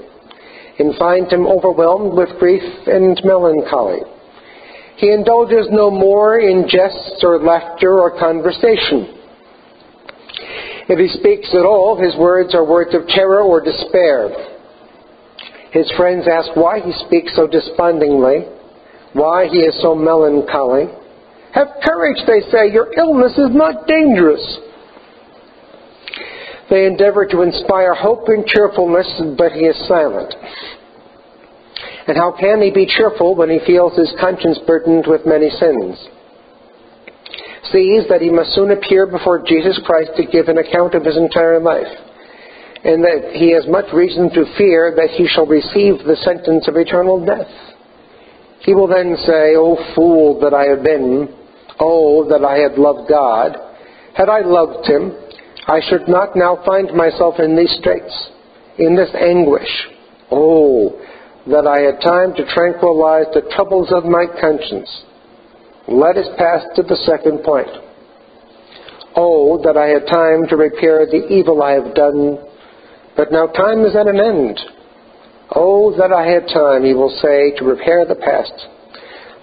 and 0.79 0.95
find 0.97 1.31
him 1.31 1.47
overwhelmed 1.47 2.17
with 2.17 2.37
grief 2.39 2.63
and 2.87 3.19
melancholy. 3.23 4.01
He 4.97 5.11
indulges 5.11 5.67
no 5.71 5.91
more 5.91 6.39
in 6.39 6.67
jests 6.67 7.23
or 7.23 7.39
laughter 7.39 7.99
or 7.99 8.19
conversation 8.19 9.17
if 10.87 10.99
he 10.99 11.19
speaks 11.19 11.51
at 11.51 11.67
all, 11.67 11.99
his 11.99 12.15
words 12.15 12.55
are 12.55 12.63
words 12.63 12.95
of 12.95 13.07
terror 13.07 13.41
or 13.41 13.59
despair. 13.59 14.31
His 15.71 15.91
friends 15.97 16.27
ask 16.31 16.55
why 16.55 16.79
he 16.79 16.93
speaks 17.05 17.35
so 17.35 17.45
despondingly, 17.45 18.47
why 19.11 19.47
he 19.51 19.67
is 19.67 19.75
so 19.81 19.93
melancholy. 19.93 20.87
Have 21.51 21.83
courage, 21.83 22.23
they 22.25 22.39
say, 22.51 22.71
your 22.71 22.87
illness 22.95 23.33
is 23.37 23.51
not 23.51 23.85
dangerous. 23.85 24.39
They 26.69 26.85
endeavor 26.85 27.25
to 27.25 27.41
inspire 27.41 27.93
hope 27.93 28.27
and 28.27 28.45
cheerfulness, 28.45 29.07
but 29.37 29.53
he 29.53 29.61
is 29.61 29.87
silent. 29.87 30.33
And 32.07 32.17
how 32.17 32.35
can 32.37 32.61
he 32.61 32.71
be 32.71 32.85
cheerful 32.85 33.35
when 33.35 33.49
he 33.49 33.59
feels 33.65 33.97
his 33.97 34.13
conscience 34.19 34.59
burdened 34.65 35.05
with 35.07 35.25
many 35.25 35.49
sins? 35.49 36.07
sees 37.71 38.07
that 38.07 38.21
he 38.21 38.29
must 38.29 38.53
soon 38.53 38.71
appear 38.71 39.05
before 39.05 39.43
Jesus 39.45 39.79
Christ 39.85 40.11
to 40.15 40.25
give 40.25 40.47
an 40.47 40.57
account 40.57 40.95
of 40.95 41.03
his 41.03 41.17
entire 41.17 41.59
life. 41.59 41.87
and 42.83 43.03
that 43.03 43.31
he 43.33 43.51
has 43.51 43.67
much 43.67 43.91
reason 43.91 44.29
to 44.29 44.45
fear 44.55 44.93
that 44.95 45.09
he 45.09 45.27
shall 45.27 45.47
receive 45.47 45.97
the 46.05 46.15
sentence 46.23 46.69
of 46.69 46.77
eternal 46.77 47.19
death. 47.25 47.49
He 48.61 48.73
will 48.75 48.87
then 48.87 49.17
say, 49.25 49.57
O 49.57 49.75
fool 49.95 50.39
that 50.41 50.53
I 50.53 50.65
have 50.65 50.83
been, 50.83 51.27
Oh, 51.79 52.29
that 52.29 52.45
I 52.45 52.59
had 52.59 52.77
loved 52.77 53.09
God. 53.09 53.57
Had 54.13 54.29
I 54.29 54.41
loved 54.41 54.87
him, 54.87 55.11
I 55.67 55.81
should 55.89 56.07
not 56.07 56.35
now 56.35 56.63
find 56.65 56.93
myself 56.93 57.35
in 57.39 57.57
these 57.57 57.75
straits, 57.79 58.29
in 58.79 58.95
this 58.95 59.13
anguish. 59.13 59.67
Oh, 60.31 60.97
that 61.47 61.67
I 61.67 61.81
had 61.81 62.01
time 62.01 62.33
to 62.35 62.53
tranquilize 62.53 63.27
the 63.33 63.49
troubles 63.55 63.91
of 63.91 64.05
my 64.05 64.25
conscience. 64.39 64.89
Let 65.87 66.17
us 66.17 66.27
pass 66.37 66.63
to 66.75 66.83
the 66.83 66.95
second 67.05 67.43
point. 67.43 67.67
Oh, 69.15 69.59
that 69.63 69.75
I 69.75 69.87
had 69.87 70.07
time 70.07 70.47
to 70.49 70.55
repair 70.55 71.05
the 71.05 71.27
evil 71.27 71.63
I 71.63 71.73
have 71.73 71.95
done, 71.95 72.37
but 73.15 73.31
now 73.31 73.47
time 73.47 73.83
is 73.83 73.95
at 73.95 74.07
an 74.07 74.19
end. 74.19 74.59
Oh, 75.55 75.95
that 75.97 76.11
I 76.11 76.27
had 76.27 76.47
time, 76.47 76.83
he 76.83 76.93
will 76.93 77.15
say, 77.21 77.55
to 77.57 77.65
repair 77.65 78.05
the 78.05 78.15
past. 78.15 78.53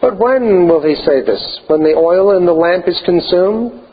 But 0.01 0.19
when 0.19 0.69
will 0.69 0.83
he 0.83 0.95
say 0.97 1.25
this? 1.25 1.61
When 1.67 1.83
the 1.83 1.97
oil 1.97 2.37
in 2.37 2.45
the 2.45 2.53
lamp 2.53 2.89
is 2.89 3.01
consumed? 3.05 3.84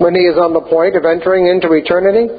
When 0.00 0.16
he 0.16 0.24
is 0.24 0.40
on 0.40 0.56
the 0.56 0.64
point 0.64 0.96
of 0.96 1.04
entering 1.04 1.44
into 1.52 1.76
eternity? 1.76 2.32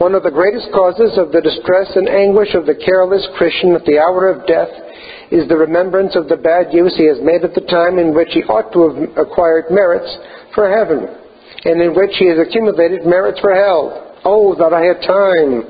One 0.00 0.16
of 0.16 0.24
the 0.24 0.32
greatest 0.32 0.72
causes 0.72 1.12
of 1.20 1.28
the 1.28 1.44
distress 1.44 1.92
and 1.92 2.08
anguish 2.08 2.56
of 2.56 2.64
the 2.64 2.72
careless 2.72 3.20
Christian 3.36 3.76
at 3.76 3.84
the 3.84 4.00
hour 4.00 4.32
of 4.32 4.48
death 4.48 4.72
is 5.28 5.44
the 5.44 5.60
remembrance 5.60 6.16
of 6.16 6.32
the 6.32 6.40
bad 6.40 6.72
use 6.72 6.96
he 6.96 7.04
has 7.04 7.20
made 7.20 7.44
at 7.44 7.52
the 7.52 7.68
time 7.68 8.00
in 8.00 8.16
which 8.16 8.32
he 8.32 8.48
ought 8.48 8.72
to 8.72 8.88
have 8.88 8.96
acquired 9.20 9.68
merits 9.68 10.08
for 10.56 10.72
heaven, 10.72 11.04
and 11.68 11.84
in 11.84 11.92
which 11.92 12.16
he 12.16 12.32
has 12.32 12.40
accumulated 12.40 13.04
merits 13.04 13.44
for 13.44 13.52
hell. 13.52 14.16
Oh, 14.24 14.56
that 14.56 14.72
I 14.72 14.80
had 14.80 15.04
time! 15.04 15.68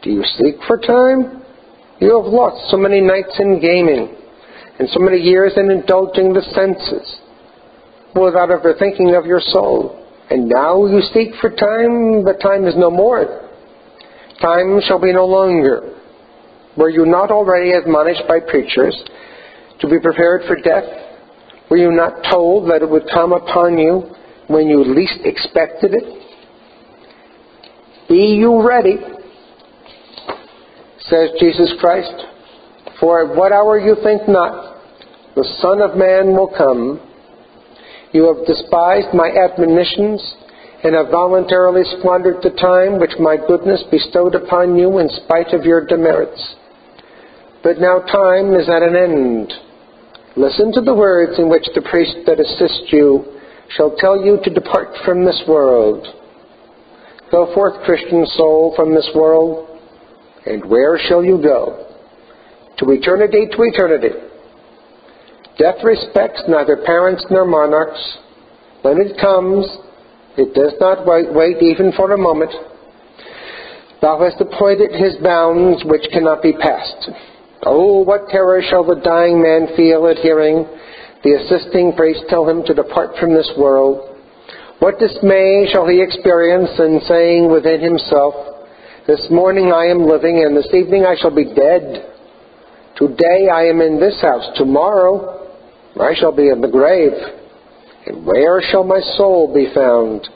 Do 0.00 0.08
you 0.08 0.24
seek 0.40 0.56
for 0.64 0.80
time? 0.80 1.44
You 2.00 2.16
have 2.16 2.32
lost 2.32 2.72
so 2.72 2.80
many 2.80 3.04
nights 3.04 3.36
in 3.36 3.60
gaming, 3.60 4.16
and 4.80 4.88
so 4.88 4.98
many 4.98 5.20
years 5.20 5.52
in 5.60 5.70
indulging 5.70 6.32
the 6.32 6.40
senses, 6.56 7.20
without 8.16 8.48
ever 8.48 8.72
thinking 8.80 9.14
of 9.14 9.28
your 9.28 9.44
soul. 9.52 10.01
And 10.32 10.48
now 10.48 10.86
you 10.86 11.02
seek 11.12 11.34
for 11.42 11.50
time, 11.50 12.24
but 12.24 12.40
time 12.40 12.64
is 12.66 12.72
no 12.74 12.90
more. 12.90 13.50
Time 14.40 14.80
shall 14.88 14.98
be 14.98 15.12
no 15.12 15.26
longer. 15.26 15.92
Were 16.74 16.88
you 16.88 17.04
not 17.04 17.30
already 17.30 17.72
admonished 17.72 18.22
by 18.26 18.40
preachers 18.40 18.98
to 19.80 19.90
be 19.90 20.00
prepared 20.00 20.40
for 20.48 20.56
death? 20.56 20.84
Were 21.68 21.76
you 21.76 21.92
not 21.92 22.24
told 22.30 22.70
that 22.70 22.80
it 22.80 22.88
would 22.88 23.02
come 23.12 23.34
upon 23.34 23.76
you 23.76 24.10
when 24.46 24.68
you 24.68 24.82
least 24.82 25.18
expected 25.26 25.92
it? 25.92 26.04
Be 28.08 28.34
you 28.40 28.66
ready, 28.66 28.96
says 31.10 31.28
Jesus 31.40 31.74
Christ, 31.78 32.14
for 32.98 33.28
at 33.30 33.36
what 33.36 33.52
hour 33.52 33.78
you 33.78 33.96
think 34.02 34.26
not, 34.28 34.80
the 35.34 35.44
Son 35.60 35.82
of 35.82 35.94
Man 35.98 36.34
will 36.34 36.54
come. 36.56 37.11
You 38.12 38.32
have 38.32 38.46
despised 38.46 39.14
my 39.14 39.30
admonitions 39.32 40.20
and 40.84 40.94
have 40.94 41.10
voluntarily 41.10 41.82
squandered 41.98 42.42
the 42.42 42.50
time 42.60 42.98
which 42.98 43.18
my 43.18 43.36
goodness 43.36 43.82
bestowed 43.90 44.34
upon 44.34 44.76
you 44.76 44.98
in 44.98 45.08
spite 45.08 45.54
of 45.54 45.64
your 45.64 45.86
demerits. 45.86 46.56
But 47.62 47.78
now 47.78 48.00
time 48.00 48.54
is 48.54 48.68
at 48.68 48.82
an 48.82 48.96
end. 48.96 49.52
Listen 50.36 50.72
to 50.72 50.80
the 50.80 50.94
words 50.94 51.38
in 51.38 51.48
which 51.48 51.66
the 51.74 51.82
priest 51.82 52.16
that 52.26 52.40
assists 52.40 52.92
you 52.92 53.24
shall 53.76 53.94
tell 53.96 54.22
you 54.24 54.40
to 54.42 54.50
depart 54.50 54.88
from 55.04 55.24
this 55.24 55.40
world. 55.46 56.06
Go 57.30 57.54
forth, 57.54 57.82
Christian 57.84 58.26
soul, 58.36 58.74
from 58.76 58.94
this 58.94 59.08
world, 59.14 59.78
and 60.44 60.64
where 60.68 60.98
shall 61.08 61.24
you 61.24 61.40
go? 61.42 61.86
To 62.78 62.90
eternity, 62.90 63.46
to 63.50 63.62
eternity. 63.62 64.10
Death 65.58 65.84
respects 65.84 66.42
neither 66.48 66.78
parents 66.84 67.24
nor 67.30 67.44
monarchs. 67.44 68.00
When 68.82 68.98
it 68.98 69.20
comes, 69.20 69.66
it 70.36 70.54
does 70.54 70.72
not 70.80 71.06
wait, 71.06 71.32
wait 71.32 71.62
even 71.62 71.92
for 71.92 72.12
a 72.12 72.18
moment. 72.18 72.50
Thou 74.00 74.18
hast 74.24 74.40
appointed 74.40 74.92
his 74.92 75.16
bounds 75.22 75.84
which 75.84 76.08
cannot 76.12 76.42
be 76.42 76.52
passed. 76.54 77.10
Oh, 77.64 78.02
what 78.02 78.28
terror 78.28 78.62
shall 78.68 78.82
the 78.82 79.00
dying 79.04 79.40
man 79.40 79.76
feel 79.76 80.08
at 80.08 80.18
hearing 80.18 80.66
the 81.22 81.38
assisting 81.38 81.92
priest 81.92 82.24
tell 82.28 82.48
him 82.48 82.64
to 82.66 82.74
depart 82.74 83.10
from 83.20 83.34
this 83.34 83.50
world? 83.56 84.18
What 84.80 84.98
dismay 84.98 85.68
shall 85.70 85.86
he 85.86 86.02
experience 86.02 86.70
in 86.80 87.00
saying 87.06 87.52
within 87.52 87.80
himself, 87.80 88.34
This 89.06 89.24
morning 89.30 89.70
I 89.70 89.86
am 89.86 90.08
living, 90.08 90.42
and 90.44 90.56
this 90.56 90.72
evening 90.74 91.04
I 91.04 91.14
shall 91.20 91.30
be 91.30 91.54
dead. 91.54 92.10
Today 92.96 93.46
I 93.52 93.66
am 93.66 93.80
in 93.80 94.00
this 94.00 94.20
house, 94.20 94.48
tomorrow 94.56 95.41
I 96.00 96.14
shall 96.18 96.32
be 96.32 96.48
in 96.48 96.60
the 96.60 96.68
grave. 96.68 97.12
And 98.06 98.26
where 98.26 98.62
shall 98.70 98.84
my 98.84 99.00
soul 99.16 99.52
be 99.54 99.72
found? 99.74 100.28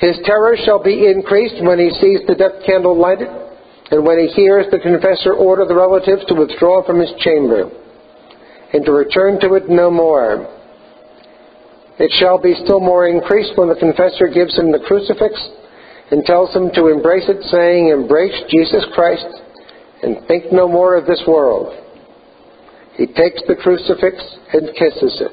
His 0.00 0.18
terror 0.24 0.56
shall 0.64 0.82
be 0.82 1.06
increased 1.06 1.62
when 1.62 1.78
he 1.78 1.90
sees 2.00 2.20
the 2.26 2.36
death 2.36 2.64
candle 2.64 2.96
lighted, 2.96 3.28
and 3.90 4.04
when 4.04 4.18
he 4.20 4.28
hears 4.28 4.66
the 4.70 4.78
confessor 4.78 5.32
order 5.32 5.64
the 5.64 5.74
relatives 5.74 6.24
to 6.28 6.34
withdraw 6.34 6.84
from 6.86 7.00
his 7.00 7.10
chamber, 7.18 7.70
and 8.72 8.84
to 8.84 8.92
return 8.92 9.40
to 9.40 9.54
it 9.54 9.68
no 9.68 9.90
more. 9.90 10.46
It 11.98 12.12
shall 12.20 12.38
be 12.38 12.54
still 12.62 12.78
more 12.78 13.08
increased 13.08 13.56
when 13.56 13.68
the 13.68 13.74
confessor 13.74 14.28
gives 14.28 14.56
him 14.56 14.70
the 14.70 14.84
crucifix 14.86 15.34
and 16.12 16.24
tells 16.24 16.54
him 16.54 16.70
to 16.74 16.88
embrace 16.88 17.28
it, 17.28 17.42
saying, 17.50 17.88
Embrace 17.88 18.38
Jesus 18.48 18.84
Christ 18.94 19.26
and 20.02 20.24
think 20.28 20.52
no 20.52 20.68
more 20.68 20.96
of 20.96 21.06
this 21.06 21.22
world. 21.26 21.74
He 22.98 23.06
takes 23.06 23.40
the 23.46 23.54
crucifix 23.54 24.18
and 24.52 24.74
kisses 24.74 25.22
it. 25.22 25.32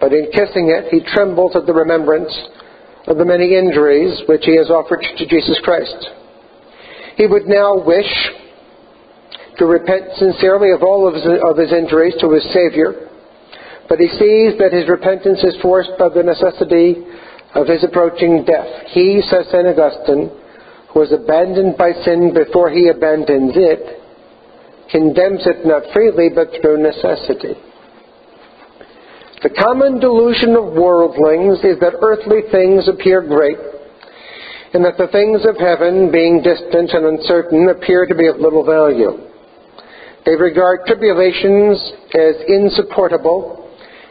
But 0.00 0.14
in 0.14 0.32
kissing 0.32 0.72
it, 0.72 0.88
he 0.88 1.04
trembles 1.04 1.54
at 1.54 1.66
the 1.66 1.74
remembrance 1.76 2.32
of 3.06 3.18
the 3.18 3.28
many 3.28 3.56
injuries 3.56 4.22
which 4.26 4.48
he 4.48 4.56
has 4.56 4.70
offered 4.70 5.04
to 5.04 5.26
Jesus 5.26 5.60
Christ. 5.62 6.08
He 7.16 7.26
would 7.26 7.46
now 7.46 7.76
wish 7.76 8.08
to 9.58 9.66
repent 9.66 10.16
sincerely 10.16 10.72
of 10.72 10.82
all 10.82 11.06
of 11.06 11.14
his, 11.14 11.24
of 11.44 11.58
his 11.58 11.72
injuries 11.72 12.14
to 12.20 12.32
his 12.32 12.44
Savior, 12.54 13.10
but 13.88 13.98
he 13.98 14.08
sees 14.08 14.56
that 14.56 14.72
his 14.72 14.88
repentance 14.88 15.44
is 15.44 15.60
forced 15.60 15.92
by 15.98 16.08
the 16.08 16.22
necessity 16.22 17.04
of 17.54 17.66
his 17.66 17.84
approaching 17.84 18.44
death. 18.44 18.68
He, 18.92 19.20
says 19.28 19.44
St. 19.52 19.66
Augustine, 19.66 20.30
who 20.92 21.00
was 21.00 21.12
abandoned 21.12 21.76
by 21.76 21.92
sin 22.04 22.32
before 22.32 22.70
he 22.70 22.88
abandons 22.88 23.52
it, 23.56 24.00
condemns 24.90 25.46
it 25.46 25.66
not 25.66 25.82
freely 25.92 26.28
but 26.34 26.48
through 26.60 26.82
necessity. 26.82 27.54
The 29.42 29.50
common 29.50 30.00
delusion 30.00 30.56
of 30.56 30.74
worldlings 30.74 31.62
is 31.62 31.78
that 31.78 32.02
earthly 32.02 32.42
things 32.50 32.88
appear 32.88 33.22
great, 33.22 33.58
and 34.74 34.84
that 34.84 34.98
the 34.98 35.06
things 35.08 35.46
of 35.46 35.56
heaven, 35.56 36.10
being 36.10 36.42
distant 36.42 36.90
and 36.90 37.06
uncertain, 37.06 37.68
appear 37.68 38.06
to 38.06 38.14
be 38.14 38.26
of 38.26 38.40
little 38.40 38.64
value. 38.64 39.14
They 40.26 40.34
regard 40.34 40.80
tribulations 40.86 41.78
as 42.14 42.34
insupportable 42.48 43.70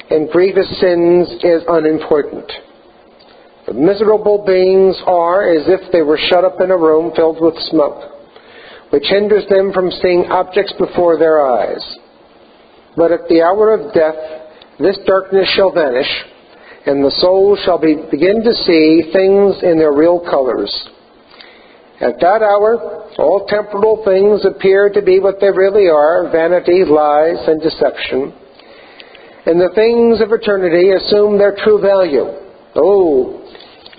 and 0.09 0.29
grievous 0.29 0.69
sins 0.79 1.27
as 1.43 1.61
unimportant. 1.67 2.49
The 3.67 3.73
miserable 3.73 4.45
beings 4.47 4.95
are 5.05 5.51
as 5.51 5.67
if 5.67 5.91
they 5.91 6.01
were 6.01 6.17
shut 6.29 6.45
up 6.45 6.61
in 6.61 6.71
a 6.71 6.77
room 6.77 7.11
filled 7.15 7.41
with 7.41 7.55
smoke 7.69 8.16
which 8.89 9.05
hinders 9.07 9.43
them 9.49 9.71
from 9.73 9.91
seeing 9.91 10.25
objects 10.31 10.73
before 10.77 11.17
their 11.17 11.45
eyes. 11.45 11.83
But 12.95 13.11
at 13.11 13.27
the 13.29 13.41
hour 13.41 13.73
of 13.73 13.93
death, 13.93 14.15
this 14.79 14.97
darkness 15.05 15.47
shall 15.55 15.71
vanish, 15.71 16.09
and 16.85 17.03
the 17.03 17.13
soul 17.19 17.57
shall 17.63 17.77
be, 17.77 17.95
begin 18.09 18.43
to 18.43 18.53
see 18.53 19.11
things 19.11 19.61
in 19.63 19.77
their 19.77 19.93
real 19.93 20.19
colors. 20.19 20.71
At 21.99 22.19
that 22.21 22.41
hour, 22.41 23.09
all 23.17 23.45
temporal 23.49 24.03
things 24.05 24.45
appear 24.45 24.89
to 24.93 25.01
be 25.01 25.19
what 25.19 25.41
they 25.41 25.49
really 25.49 25.89
are 25.89 26.29
vanity, 26.31 26.85
lies, 26.85 27.41
and 27.47 27.61
deception. 27.61 28.33
And 29.45 29.59
the 29.59 29.73
things 29.73 30.21
of 30.21 30.31
eternity 30.31 30.91
assume 30.91 31.37
their 31.37 31.55
true 31.63 31.81
value. 31.81 32.25
Oh, 32.75 33.43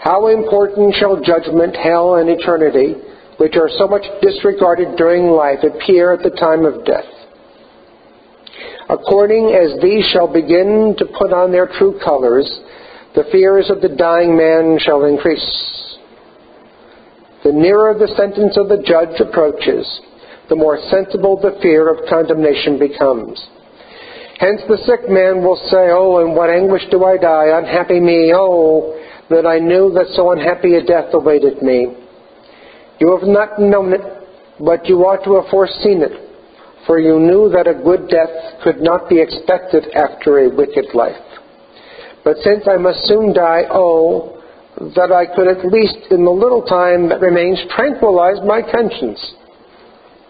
how 0.00 0.28
important 0.28 0.95
shall 0.95 1.21
judgment, 1.21 1.75
hell, 1.75 2.16
and 2.16 2.30
eternity 2.30 2.95
which 3.38 3.57
are 3.57 3.71
so 3.78 3.87
much 3.87 4.04
disregarded 4.21 4.97
during 4.97 5.30
life 5.30 5.62
appear 5.62 6.12
at 6.12 6.23
the 6.23 6.37
time 6.38 6.64
of 6.64 6.85
death. 6.85 7.07
According 8.90 9.54
as 9.54 9.80
these 9.83 10.04
shall 10.12 10.33
begin 10.33 10.95
to 10.99 11.07
put 11.18 11.33
on 11.33 11.52
their 11.52 11.66
true 11.78 11.99
colors, 12.04 12.49
the 13.14 13.25
fears 13.30 13.71
of 13.71 13.80
the 13.80 13.95
dying 13.97 14.37
man 14.37 14.78
shall 14.80 15.04
increase. 15.04 15.47
The 17.45 17.52
nearer 17.52 17.95
the 17.95 18.12
sentence 18.16 18.57
of 18.57 18.68
the 18.68 18.83
judge 18.83 19.21
approaches, 19.21 19.87
the 20.49 20.57
more 20.57 20.78
sensible 20.90 21.38
the 21.40 21.59
fear 21.62 21.92
of 21.92 22.09
condemnation 22.09 22.78
becomes. 22.78 23.38
Hence 24.40 24.62
the 24.68 24.78
sick 24.87 25.11
man 25.11 25.42
will 25.42 25.61
say, 25.71 25.90
Oh, 25.90 26.25
in 26.25 26.35
what 26.35 26.50
anguish 26.50 26.83
do 26.90 27.04
I 27.04 27.16
die? 27.16 27.59
Unhappy 27.59 28.00
me! 28.00 28.33
Oh, 28.35 28.99
that 29.30 29.47
I 29.47 29.59
knew 29.59 29.92
that 29.95 30.14
so 30.14 30.30
unhappy 30.30 30.75
a 30.75 30.83
death 30.83 31.12
awaited 31.12 31.62
me. 31.62 32.08
You 33.00 33.17
have 33.17 33.28
not 33.28 33.61
known 33.61 33.93
it, 33.93 34.02
but 34.59 34.87
you 34.87 34.99
ought 35.07 35.23
to 35.25 35.37
have 35.40 35.50
foreseen 35.50 36.02
it, 36.02 36.12
for 36.87 36.99
you 36.99 37.21
knew 37.21 37.49
that 37.50 37.69
a 37.69 37.75
good 37.75 38.09
death 38.09 38.62
could 38.64 38.81
not 38.81 39.09
be 39.09 39.21
expected 39.21 39.87
after 39.95 40.40
a 40.40 40.50
wicked 40.50 40.95
life. 40.95 41.17
But 42.25 42.38
since 42.43 42.67
I 42.67 42.76
must 42.76 43.07
soon 43.07 43.33
die, 43.33 43.62
oh, 43.71 44.43
that 44.95 45.11
I 45.11 45.26
could 45.26 45.49
at 45.49 45.64
least, 45.64 46.11
in 46.11 46.25
the 46.25 46.31
little 46.31 46.62
time 46.62 47.09
that 47.09 47.21
remains, 47.21 47.59
tranquilize 47.75 48.37
my 48.45 48.62
conscience. 48.62 49.19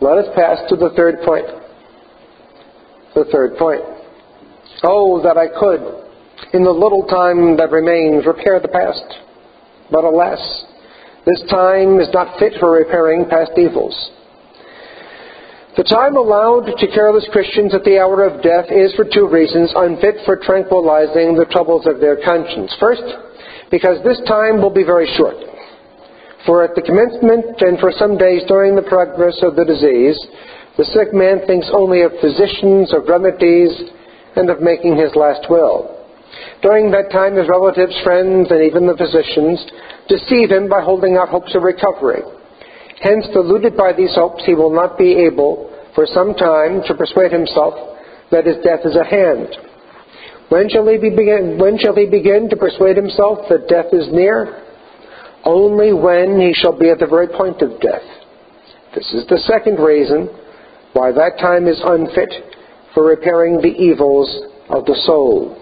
Let 0.01 0.19
us 0.19 0.27
pass 0.37 0.59
to 0.69 0.77
the 0.77 0.91
third 0.95 1.17
point. 1.25 1.47
The 3.15 3.25
third 3.33 3.57
point. 3.57 3.83
Oh, 4.85 5.21
that 5.23 5.37
I 5.37 5.49
could, 5.49 5.81
in 6.55 6.65
the 6.65 6.71
little 6.71 7.05
time 7.09 7.57
that 7.57 7.71
remains, 7.71 8.27
repair 8.27 8.61
the 8.61 8.69
past. 8.69 9.05
But 9.91 10.05
alas, 10.05 10.39
this 11.29 11.45
time 11.53 12.01
is 12.01 12.09
not 12.17 12.41
fit 12.41 12.57
for 12.59 12.73
repairing 12.73 13.29
past 13.29 13.53
evils. 13.61 13.93
The 15.77 15.85
time 15.85 16.17
allowed 16.17 16.73
to 16.73 16.87
careless 16.89 17.29
Christians 17.31 17.75
at 17.75 17.85
the 17.85 18.01
hour 18.01 18.25
of 18.25 18.43
death 18.43 18.73
is 18.73 18.97
for 18.97 19.05
two 19.05 19.29
reasons 19.29 19.71
unfit 19.77 20.25
for 20.25 20.41
tranquilizing 20.41 21.37
the 21.37 21.45
troubles 21.53 21.87
of 21.87 22.01
their 22.01 22.17
conscience. 22.25 22.75
First, 22.81 23.05
because 23.71 24.03
this 24.03 24.19
time 24.27 24.65
will 24.65 24.73
be 24.73 24.89
very 24.89 25.07
short. 25.21 25.37
For 26.47 26.65
at 26.65 26.75
the 26.75 26.81
commencement 26.81 27.61
and 27.61 27.79
for 27.79 27.93
some 27.93 28.17
days 28.17 28.49
during 28.49 28.75
the 28.75 28.89
progress 28.89 29.37
of 29.45 29.55
the 29.55 29.69
disease, 29.69 30.17
the 30.81 30.89
sick 30.97 31.13
man 31.13 31.45
thinks 31.47 31.69
only 31.77 32.09
of 32.09 32.17
physicians, 32.25 32.95
of 32.97 33.05
remedies, 33.05 33.71
and 34.35 34.49
of 34.49 34.65
making 34.65 34.97
his 34.97 35.13
last 35.15 35.45
will. 35.51 35.98
During 36.63 36.91
that 36.91 37.11
time, 37.11 37.37
his 37.37 37.49
relatives, 37.49 37.95
friends, 38.03 38.51
and 38.51 38.63
even 38.63 38.87
the 38.87 38.97
physicians 38.97 39.65
deceive 40.09 40.51
him 40.51 40.69
by 40.69 40.83
holding 40.83 41.17
out 41.17 41.29
hopes 41.29 41.55
of 41.55 41.63
recovery. 41.63 42.23
Hence, 43.01 43.27
deluded 43.33 43.77
by 43.77 43.93
these 43.93 44.15
hopes, 44.15 44.43
he 44.45 44.55
will 44.55 44.75
not 44.75 44.99
be 44.99 45.15
able, 45.15 45.71
for 45.95 46.07
some 46.07 46.35
time, 46.35 46.83
to 46.87 46.95
persuade 46.95 47.33
himself 47.33 47.75
that 48.31 48.47
his 48.47 48.57
death 48.65 48.81
is 48.85 48.97
at 48.97 49.07
hand. 49.07 49.49
When 50.49 50.69
shall, 50.69 50.87
he 50.89 50.99
begin, 50.99 51.59
when 51.59 51.79
shall 51.79 51.95
he 51.95 52.07
begin 52.07 52.49
to 52.51 52.57
persuade 52.57 52.97
himself 52.97 53.49
that 53.51 53.69
death 53.69 53.93
is 53.93 54.09
near? 54.11 54.65
Only 55.45 55.93
when 55.93 56.41
he 56.41 56.53
shall 56.55 56.77
be 56.77 56.91
at 56.91 56.99
the 56.99 57.07
very 57.07 57.29
point 57.29 57.63
of 57.63 57.81
death. 57.81 58.03
This 58.95 59.13
is 59.13 59.27
the 59.29 59.39
second 59.47 59.79
reason 59.79 60.29
why 60.95 61.13
that 61.13 61.39
time 61.39 61.69
is 61.69 61.81
unfit 61.85 62.33
for 62.95 63.05
repairing 63.05 63.61
the 63.61 63.69
evils 63.69 64.29
of 64.71 64.87
the 64.87 64.97
soul. 65.05 65.58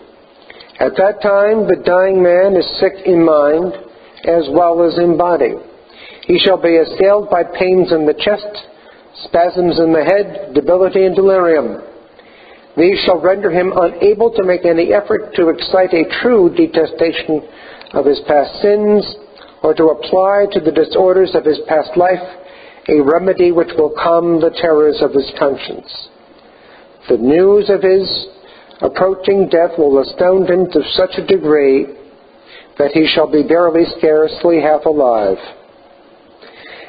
At 0.78 0.96
that 0.96 1.22
time, 1.22 1.66
the 1.66 1.82
dying 1.84 2.22
man 2.22 2.56
is 2.56 2.66
sick 2.80 3.06
in 3.06 3.24
mind 3.24 3.72
as 4.24 4.48
well 4.50 4.82
as 4.82 4.98
in 4.98 5.16
body. 5.16 5.54
He 6.26 6.38
shall 6.38 6.60
be 6.60 6.76
assailed 6.76 7.30
by 7.30 7.44
pains 7.44 7.92
in 7.92 8.04
the 8.04 8.14
chest, 8.14 8.50
spasms 9.24 9.78
in 9.78 9.92
the 9.92 10.04
head, 10.04 10.52
debility 10.54 11.04
and 11.04 11.14
delirium. 11.14 11.80
These 12.76 13.00
shall 13.06 13.20
render 13.20 13.50
him 13.50 13.72
unable 13.74 14.30
to 14.32 14.44
make 14.44 14.66
any 14.66 14.92
effort 14.92 15.34
to 15.36 15.48
excite 15.48 15.94
a 15.94 16.10
true 16.20 16.52
detestation 16.54 17.40
of 17.94 18.04
his 18.04 18.20
past 18.28 18.60
sins 18.60 19.06
or 19.62 19.72
to 19.72 19.84
apply 19.84 20.46
to 20.52 20.60
the 20.60 20.72
disorders 20.72 21.34
of 21.34 21.44
his 21.44 21.58
past 21.68 21.96
life 21.96 22.20
a 22.88 23.00
remedy 23.00 23.50
which 23.50 23.70
will 23.78 23.94
calm 23.96 24.40
the 24.40 24.54
terrors 24.60 25.00
of 25.00 25.12
his 25.12 25.30
conscience. 25.38 26.08
The 27.08 27.16
news 27.16 27.70
of 27.70 27.82
his 27.82 28.06
approaching 28.80 29.48
death 29.48 29.78
will 29.78 30.00
astound 30.00 30.48
him 30.48 30.70
to 30.72 30.80
such 30.92 31.18
a 31.18 31.26
degree 31.26 31.86
that 32.78 32.92
he 32.92 33.06
shall 33.14 33.30
be 33.30 33.42
barely 33.42 33.84
scarcely 33.98 34.60
half 34.60 34.84
alive. 34.84 35.38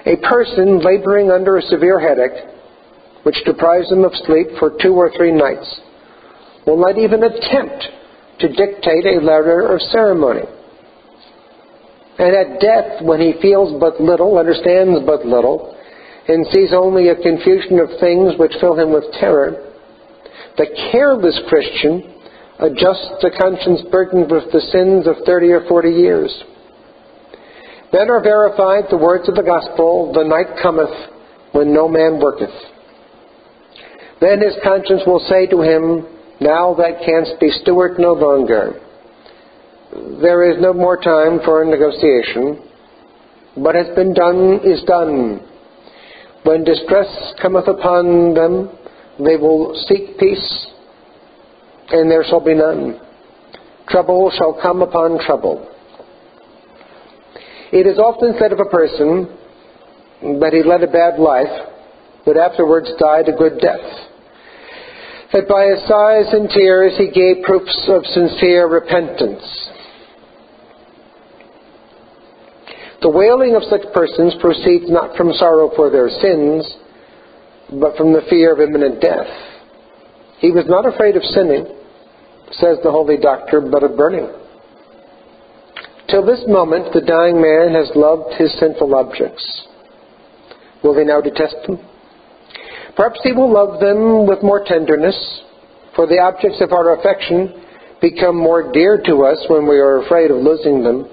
A 0.06 0.16
person 0.18 0.80
laboring 0.80 1.32
under 1.32 1.58
a 1.58 1.62
severe 1.62 2.00
headache 2.00 2.58
which 3.28 3.44
deprives 3.44 3.92
him 3.92 4.06
of 4.06 4.14
sleep 4.24 4.48
for 4.58 4.72
two 4.82 4.94
or 4.94 5.12
three 5.18 5.34
nights, 5.34 5.68
will 6.66 6.80
not 6.80 6.98
even 6.98 7.24
attempt 7.24 7.84
to 8.40 8.48
dictate 8.48 9.06
a 9.06 9.20
letter 9.20 9.68
of 9.68 9.82
ceremony. 9.92 10.48
And 12.20 12.34
at 12.34 12.62
death, 12.62 13.02
when 13.02 13.20
he 13.20 13.34
feels 13.42 13.78
but 13.82 14.00
little, 14.00 14.38
understands 14.38 15.02
but 15.06 15.26
little, 15.26 15.76
and 16.30 16.48
sees 16.54 16.72
only 16.72 17.10
a 17.10 17.16
confusion 17.16 17.80
of 17.80 17.90
things 18.00 18.40
which 18.40 18.56
fill 18.62 18.80
him 18.80 18.94
with 18.94 19.04
terror, 19.20 19.67
the 20.58 20.66
careless 20.92 21.40
Christian 21.48 22.14
adjusts 22.60 23.24
a 23.24 23.30
conscience 23.38 23.82
burdened 23.92 24.32
with 24.32 24.52
the 24.52 24.62
sins 24.72 25.08
of 25.08 25.24
30 25.26 25.52
or 25.52 25.68
40 25.68 25.90
years. 25.90 26.44
Then 27.92 28.10
are 28.10 28.22
verified 28.22 28.86
the 28.90 28.98
words 28.98 29.30
of 29.30 29.36
the 29.36 29.44
gospel, 29.44 30.12
the 30.14 30.24
night 30.24 30.60
cometh 30.62 30.94
when 31.54 31.74
no 31.74 31.88
man 31.88 32.20
worketh. 32.20 32.54
Then 34.20 34.42
his 34.42 34.56
conscience 34.64 35.04
will 35.06 35.24
say 35.30 35.46
to 35.48 35.62
him, 35.62 36.06
Now 36.42 36.74
that 36.76 37.06
canst 37.06 37.40
be 37.40 37.50
steward 37.62 38.00
no 38.00 38.14
longer. 38.14 38.82
There 40.22 40.52
is 40.52 40.62
no 40.62 40.74
more 40.74 40.98
time 40.98 41.40
for 41.46 41.64
negotiation. 41.64 42.64
What 43.56 43.76
has 43.76 43.88
been 43.96 44.14
done 44.14 44.60
is 44.64 44.84
done. 44.84 45.42
When 46.44 46.64
distress 46.64 47.08
cometh 47.42 47.68
upon 47.68 48.34
them, 48.34 48.70
they 49.20 49.36
will 49.36 49.74
seek 49.88 50.18
peace, 50.18 50.68
and 51.90 52.10
there 52.10 52.24
shall 52.24 52.44
be 52.44 52.54
none. 52.54 53.00
Trouble 53.90 54.32
shall 54.38 54.60
come 54.62 54.82
upon 54.82 55.20
trouble. 55.26 55.74
It 57.72 57.88
is 57.88 57.98
often 57.98 58.36
said 58.40 58.52
of 58.52 58.60
a 58.60 58.70
person 58.70 59.28
that 60.40 60.54
he 60.54 60.64
led 60.64 60.84
a 60.84 60.92
bad 60.92 61.20
life, 61.20 61.68
but 62.26 62.38
afterwards 62.38 62.90
died 63.00 63.28
a 63.28 63.38
good 63.38 63.60
death 63.60 64.08
that 65.34 65.48
by 65.48 65.66
his 65.68 65.84
sighs 65.88 66.32
and 66.32 66.50
tears 66.50 66.96
he 66.98 67.12
gave 67.12 67.44
proofs 67.44 67.76
of 67.90 68.06
sincere 68.06 68.68
repentance. 68.68 69.44
The 73.02 73.10
wailing 73.10 73.56
of 73.56 73.64
such 73.64 73.84
persons 73.94 74.36
proceeds 74.40 74.90
not 74.90 75.16
from 75.16 75.34
sorrow 75.34 75.70
for 75.76 75.90
their 75.90 76.10
sins, 76.10 76.66
but 77.70 77.98
from 77.98 78.14
the 78.14 78.22
fear 78.30 78.54
of 78.54 78.60
imminent 78.60 79.02
death. 79.02 79.28
He 80.40 80.52
was 80.52 80.66
not 80.68 80.86
afraid 80.86 81.16
of 81.16 81.24
sinning, 81.24 81.66
says 82.52 82.78
the 82.84 82.92
holy 82.92 83.18
doctor, 83.18 83.60
but 83.60 83.84
of 83.84 83.98
burning. 83.98 84.30
Till 86.10 86.26
this 86.26 86.44
moment, 86.48 86.94
the 86.94 87.02
dying 87.02 87.42
man 87.42 87.76
has 87.76 87.92
loved 87.96 88.34
his 88.36 88.58
sinful 88.60 88.96
objects. 88.96 89.44
Will 90.84 90.98
he 90.98 91.04
now 91.04 91.20
detest 91.20 91.56
them? 91.66 91.80
Perhaps 92.96 93.20
he 93.24 93.34
will 93.34 93.52
love 93.52 93.80
them 93.80 94.26
with 94.26 94.42
more 94.42 94.64
tenderness, 94.64 95.18
for 95.96 96.08
the 96.08 96.20
objects 96.20 96.62
of 96.62 96.72
our 96.72 96.98
affection 96.98 97.64
become 98.00 98.38
more 98.38 98.72
dear 98.72 99.02
to 99.06 99.26
us 99.26 99.44
when 99.50 99.68
we 99.68 99.78
are 99.78 100.04
afraid 100.04 100.32
of 100.32 100.38
losing 100.38 100.84
them. 100.84 101.10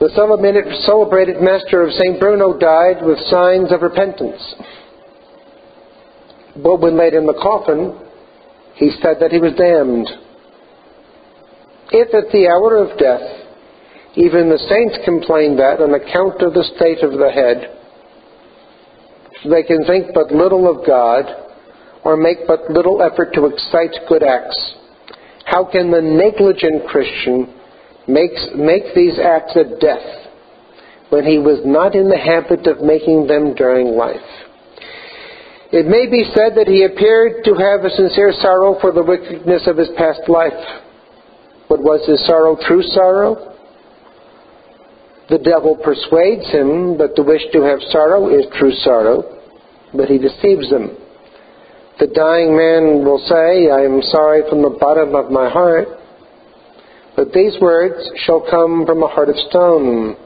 The 0.00 0.10
celebrated 0.16 1.40
master 1.40 1.82
of 1.82 1.92
St. 1.92 2.18
Bruno 2.18 2.58
died 2.58 3.04
with 3.04 3.18
signs 3.30 3.70
of 3.70 3.82
repentance. 3.82 4.42
But 6.56 6.80
when 6.80 6.98
laid 6.98 7.14
in 7.14 7.26
the 7.26 7.34
coffin, 7.34 7.98
he 8.74 8.90
said 9.00 9.16
that 9.20 9.32
he 9.32 9.38
was 9.38 9.52
damned. 9.54 10.08
If 11.92 12.12
at 12.14 12.32
the 12.32 12.48
hour 12.48 12.76
of 12.76 12.98
death, 12.98 13.42
even 14.16 14.48
the 14.48 14.58
saints 14.68 14.98
complain 15.04 15.56
that, 15.56 15.80
on 15.80 15.94
account 15.94 16.42
of 16.42 16.52
the 16.52 16.64
state 16.76 17.02
of 17.02 17.12
the 17.12 17.30
head, 17.30 17.78
they 19.48 19.62
can 19.62 19.84
think 19.84 20.12
but 20.14 20.30
little 20.30 20.68
of 20.68 20.86
God 20.86 21.24
or 22.04 22.16
make 22.16 22.46
but 22.46 22.70
little 22.70 23.02
effort 23.02 23.32
to 23.34 23.46
excite 23.46 23.96
good 24.08 24.22
acts. 24.22 24.56
How 25.44 25.64
can 25.64 25.90
the 25.90 26.02
negligent 26.02 26.86
Christian 26.88 27.52
makes, 28.06 28.40
make 28.54 28.94
these 28.94 29.18
acts 29.18 29.56
at 29.56 29.80
death 29.80 30.28
when 31.10 31.24
he 31.24 31.38
was 31.38 31.60
not 31.64 31.94
in 31.94 32.08
the 32.08 32.18
habit 32.18 32.66
of 32.66 32.82
making 32.82 33.26
them 33.26 33.54
during 33.54 33.96
life? 33.96 34.41
It 35.72 35.88
may 35.88 36.04
be 36.04 36.28
said 36.36 36.52
that 36.56 36.68
he 36.68 36.84
appeared 36.84 37.44
to 37.44 37.54
have 37.54 37.80
a 37.80 37.90
sincere 37.96 38.32
sorrow 38.44 38.76
for 38.78 38.92
the 38.92 39.02
wickedness 39.02 39.66
of 39.66 39.78
his 39.78 39.88
past 39.96 40.20
life. 40.28 40.52
But 41.66 41.80
was 41.80 42.04
his 42.06 42.20
sorrow 42.26 42.60
true 42.60 42.82
sorrow? 42.92 43.56
The 45.30 45.38
devil 45.38 45.80
persuades 45.80 46.44
him 46.52 46.98
that 46.98 47.16
the 47.16 47.24
wish 47.24 47.40
to 47.56 47.62
have 47.62 47.80
sorrow 47.88 48.28
is 48.28 48.44
true 48.60 48.76
sorrow, 48.84 49.24
but 49.96 50.12
he 50.12 50.18
deceives 50.18 50.68
them. 50.68 50.92
The 51.98 52.12
dying 52.12 52.52
man 52.52 53.00
will 53.00 53.24
say, 53.24 53.72
I 53.72 53.80
am 53.80 54.02
sorry 54.12 54.42
from 54.50 54.60
the 54.60 54.76
bottom 54.76 55.14
of 55.14 55.30
my 55.30 55.48
heart, 55.48 55.88
but 57.16 57.32
these 57.32 57.56
words 57.62 57.96
shall 58.26 58.44
come 58.44 58.84
from 58.84 59.02
a 59.02 59.08
heart 59.08 59.30
of 59.30 59.36
stone. 59.48 60.16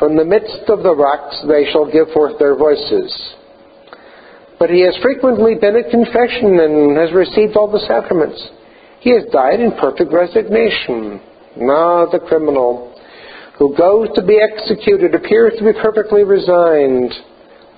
From 0.00 0.16
the 0.16 0.24
midst 0.24 0.66
of 0.66 0.82
the 0.82 0.94
rocks 0.94 1.38
they 1.46 1.70
shall 1.70 1.86
give 1.86 2.10
forth 2.12 2.38
their 2.40 2.56
voices. 2.56 3.14
But 4.64 4.72
he 4.72 4.80
has 4.80 4.96
frequently 5.02 5.56
been 5.60 5.76
at 5.76 5.90
confession 5.90 6.56
and 6.58 6.96
has 6.96 7.12
received 7.12 7.54
all 7.54 7.70
the 7.70 7.84
sacraments. 7.86 8.40
He 9.00 9.10
has 9.10 9.24
died 9.30 9.60
in 9.60 9.72
perfect 9.72 10.10
resignation. 10.10 11.20
Now 11.54 12.08
the 12.10 12.18
criminal 12.26 12.98
who 13.58 13.76
goes 13.76 14.08
to 14.14 14.24
be 14.24 14.40
executed, 14.40 15.14
appears 15.14 15.52
to 15.58 15.64
be 15.64 15.78
perfectly 15.82 16.24
resigned. 16.24 17.12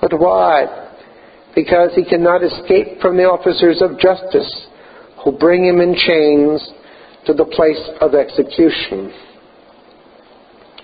But 0.00 0.14
why? 0.14 0.92
Because 1.56 1.90
he 1.96 2.04
cannot 2.04 2.44
escape 2.44 3.00
from 3.00 3.16
the 3.16 3.24
officers 3.24 3.82
of 3.82 3.98
justice 3.98 4.46
who 5.24 5.32
bring 5.32 5.66
him 5.66 5.80
in 5.80 5.92
chains 6.06 6.70
to 7.26 7.34
the 7.34 7.46
place 7.46 7.82
of 8.00 8.14
execution. 8.14 9.12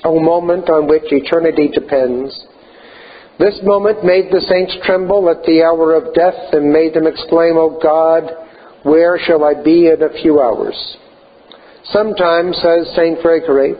A 0.03 0.11
moment 0.11 0.69
on 0.69 0.89
which 0.89 1.07
eternity 1.13 1.69
depends. 1.73 2.35
This 3.39 3.59
moment 3.63 4.05
made 4.05 4.31
the 4.31 4.45
saints 4.49 4.77
tremble 4.85 5.29
at 5.31 5.43
the 5.45 5.63
hour 5.63 5.95
of 5.95 6.15
death 6.15 6.53
and 6.53 6.73
made 6.73 6.95
them 6.95 7.07
exclaim, 7.07 7.57
O 7.57 7.79
God, 7.83 8.31
where 8.83 9.19
shall 9.19 9.45
I 9.45 9.55
be 9.63 9.89
in 9.89 10.03
a 10.03 10.23
few 10.23 10.41
hours? 10.41 10.77
Sometimes, 11.85 12.57
says 12.63 12.93
St. 12.95 13.21
Gregory, 13.23 13.75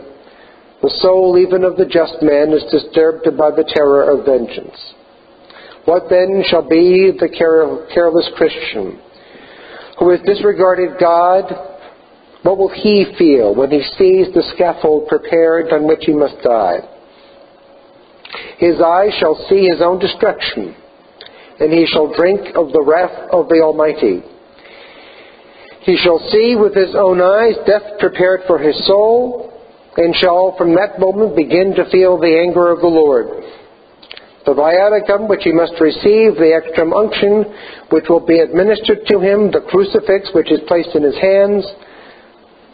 the 0.83 0.99
soul 1.01 1.39
even 1.39 1.65
of 1.65 1.77
the 1.77 1.87
just 1.87 2.17
man 2.23 2.53
is 2.53 2.65
disturbed 2.71 3.25
by 3.37 3.51
the 3.51 3.69
terror 3.69 4.11
of 4.11 4.25
vengeance. 4.27 4.77
What 5.85 6.09
then 6.11 6.43
shall 6.47 6.69
be 6.69 7.13
the 7.13 7.29
careless 7.29 8.31
Christian 8.37 9.01
who 9.99 10.11
has 10.11 10.21
disregarded 10.27 10.99
God? 10.99 11.45
What 12.43 12.59
will 12.59 12.71
he 12.75 13.15
feel 13.19 13.55
when 13.55 13.71
he 13.71 13.83
sees 13.97 14.33
the 14.35 14.43
scaffold 14.55 15.09
prepared 15.09 15.73
on 15.73 15.87
which 15.87 16.03
he 16.05 16.13
must 16.13 16.43
die? 16.43 16.81
His 18.59 18.81
eyes 18.81 19.13
shall 19.19 19.37
see 19.49 19.67
his 19.67 19.81
own 19.81 19.99
destruction, 19.99 20.75
and 21.61 21.73
he 21.73 21.87
shall 21.87 22.15
drink 22.15 22.55
of 22.55 22.73
the 22.73 22.83
wrath 22.83 23.29
of 23.31 23.49
the 23.49 23.61
Almighty. 23.61 24.23
He 25.83 25.97
shall 25.97 26.19
see 26.31 26.57
with 26.57 26.75
his 26.75 26.95
own 26.95 27.21
eyes 27.21 27.57
death 27.67 27.99
prepared 27.99 28.43
for 28.47 28.59
his 28.59 28.77
soul, 28.87 29.53
and 29.97 30.15
shall 30.17 30.55
from 30.57 30.75
that 30.75 30.99
moment 30.99 31.37
begin 31.37 31.75
to 31.75 31.91
feel 31.91 32.19
the 32.19 32.39
anger 32.39 32.71
of 32.71 32.81
the 32.81 32.87
Lord. 32.87 33.27
The 34.47 34.55
viaticum 34.55 35.29
which 35.29 35.45
he 35.45 35.53
must 35.53 35.79
receive, 35.81 36.35
the 36.35 36.55
extreme 36.57 36.93
unction 36.93 37.45
which 37.91 38.09
will 38.09 38.25
be 38.25 38.41
administered 38.41 39.07
to 39.07 39.21
him, 39.21 39.51
the 39.51 39.67
crucifix 39.69 40.31
which 40.35 40.51
is 40.51 40.61
placed 40.67 40.97
in 40.97 41.03
his 41.03 41.19
hands, 41.19 41.67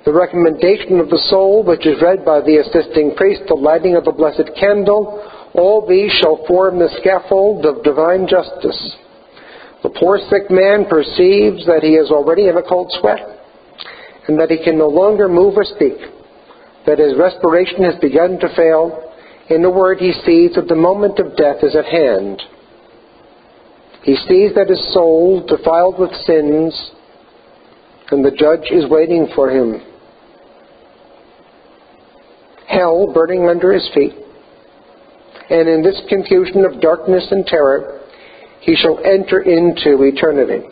the 0.04 0.12
recommendation 0.12 1.00
of 1.00 1.10
the 1.10 1.20
soul 1.28 1.62
which 1.64 1.84
is 1.84 2.00
read 2.00 2.24
by 2.24 2.40
the 2.40 2.56
assisting 2.64 3.14
priest, 3.16 3.42
the 3.48 3.54
lighting 3.54 3.96
of 3.96 4.04
the 4.04 4.12
blessed 4.12 4.48
candle, 4.58 5.20
all 5.58 5.86
these 5.86 6.12
shall 6.20 6.44
form 6.46 6.78
the 6.78 6.88
scaffold 7.00 7.66
of 7.66 7.82
divine 7.82 8.26
justice. 8.26 8.96
The 9.82 9.90
poor 9.90 10.18
sick 10.30 10.50
man 10.50 10.86
perceives 10.88 11.66
that 11.66 11.82
he 11.82 11.94
is 11.94 12.10
already 12.10 12.48
in 12.48 12.56
a 12.56 12.62
cold 12.62 12.92
sweat, 13.00 13.20
and 14.26 14.38
that 14.38 14.50
he 14.50 14.62
can 14.62 14.78
no 14.78 14.88
longer 14.88 15.28
move 15.28 15.56
or 15.56 15.64
speak, 15.64 15.98
that 16.86 16.98
his 16.98 17.16
respiration 17.16 17.84
has 17.84 17.94
begun 18.00 18.38
to 18.40 18.54
fail. 18.56 19.12
In 19.50 19.64
a 19.64 19.70
word, 19.70 19.98
he 19.98 20.12
sees 20.24 20.54
that 20.54 20.68
the 20.68 20.74
moment 20.74 21.18
of 21.18 21.36
death 21.36 21.62
is 21.62 21.74
at 21.76 21.86
hand. 21.86 22.42
He 24.02 24.16
sees 24.28 24.54
that 24.54 24.68
his 24.68 24.92
soul, 24.92 25.44
defiled 25.46 25.98
with 25.98 26.12
sins, 26.24 26.92
and 28.10 28.24
the 28.24 28.30
judge 28.30 28.70
is 28.70 28.88
waiting 28.90 29.28
for 29.34 29.50
him. 29.50 29.82
Hell 32.66 33.12
burning 33.12 33.48
under 33.48 33.72
his 33.72 33.88
feet. 33.94 34.14
And 35.50 35.68
in 35.68 35.82
this 35.82 36.00
confusion 36.08 36.64
of 36.64 36.80
darkness 36.80 37.26
and 37.30 37.46
terror, 37.46 38.00
he 38.60 38.76
shall 38.76 38.98
enter 39.04 39.40
into 39.40 40.02
eternity. 40.02 40.66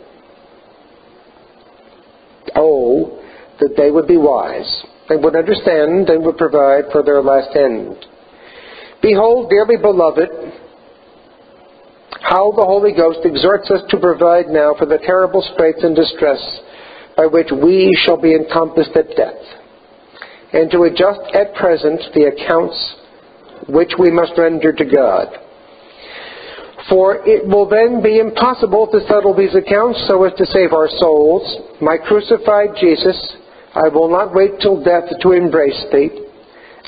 Oh, 2.55 3.23
that 3.59 3.75
they 3.75 3.89
would 3.91 4.07
be 4.07 4.17
wise, 4.17 4.83
and 5.09 5.23
would 5.23 5.35
understand, 5.35 6.09
and 6.09 6.23
would 6.25 6.37
provide 6.37 6.85
for 6.91 7.01
their 7.01 7.21
last 7.21 7.55
end. 7.55 8.05
Behold, 9.01 9.49
dearly 9.49 9.77
beloved, 9.77 10.29
how 12.21 12.51
the 12.51 12.65
Holy 12.65 12.91
Ghost 12.93 13.19
exhorts 13.23 13.71
us 13.71 13.81
to 13.89 13.97
provide 13.97 14.47
now 14.47 14.75
for 14.77 14.85
the 14.85 14.99
terrible 15.05 15.41
straits 15.53 15.83
and 15.83 15.95
distress 15.95 16.39
by 17.15 17.25
which 17.25 17.47
we 17.51 17.97
shall 18.05 18.19
be 18.19 18.35
encompassed 18.35 18.95
at 18.95 19.15
death, 19.15 19.41
and 20.53 20.69
to 20.71 20.83
adjust 20.83 21.21
at 21.33 21.55
present 21.55 22.01
the 22.13 22.25
accounts 22.25 22.95
which 23.67 23.91
we 23.97 24.11
must 24.11 24.33
render 24.37 24.71
to 24.71 24.85
God 24.85 25.37
for 26.89 27.19
it 27.27 27.45
will 27.45 27.67
then 27.67 28.01
be 28.01 28.19
impossible 28.19 28.87
to 28.87 29.01
settle 29.07 29.35
these 29.35 29.55
accounts 29.55 30.03
so 30.07 30.23
as 30.23 30.33
to 30.37 30.45
save 30.45 30.71
our 30.71 30.87
souls. 30.99 31.43
My 31.81 31.97
crucified 31.97 32.79
Jesus, 32.79 33.17
I 33.75 33.89
will 33.89 34.09
not 34.09 34.33
wait 34.33 34.59
till 34.61 34.83
death 34.83 35.03
to 35.21 35.31
embrace 35.31 35.85
thee. 35.91 36.09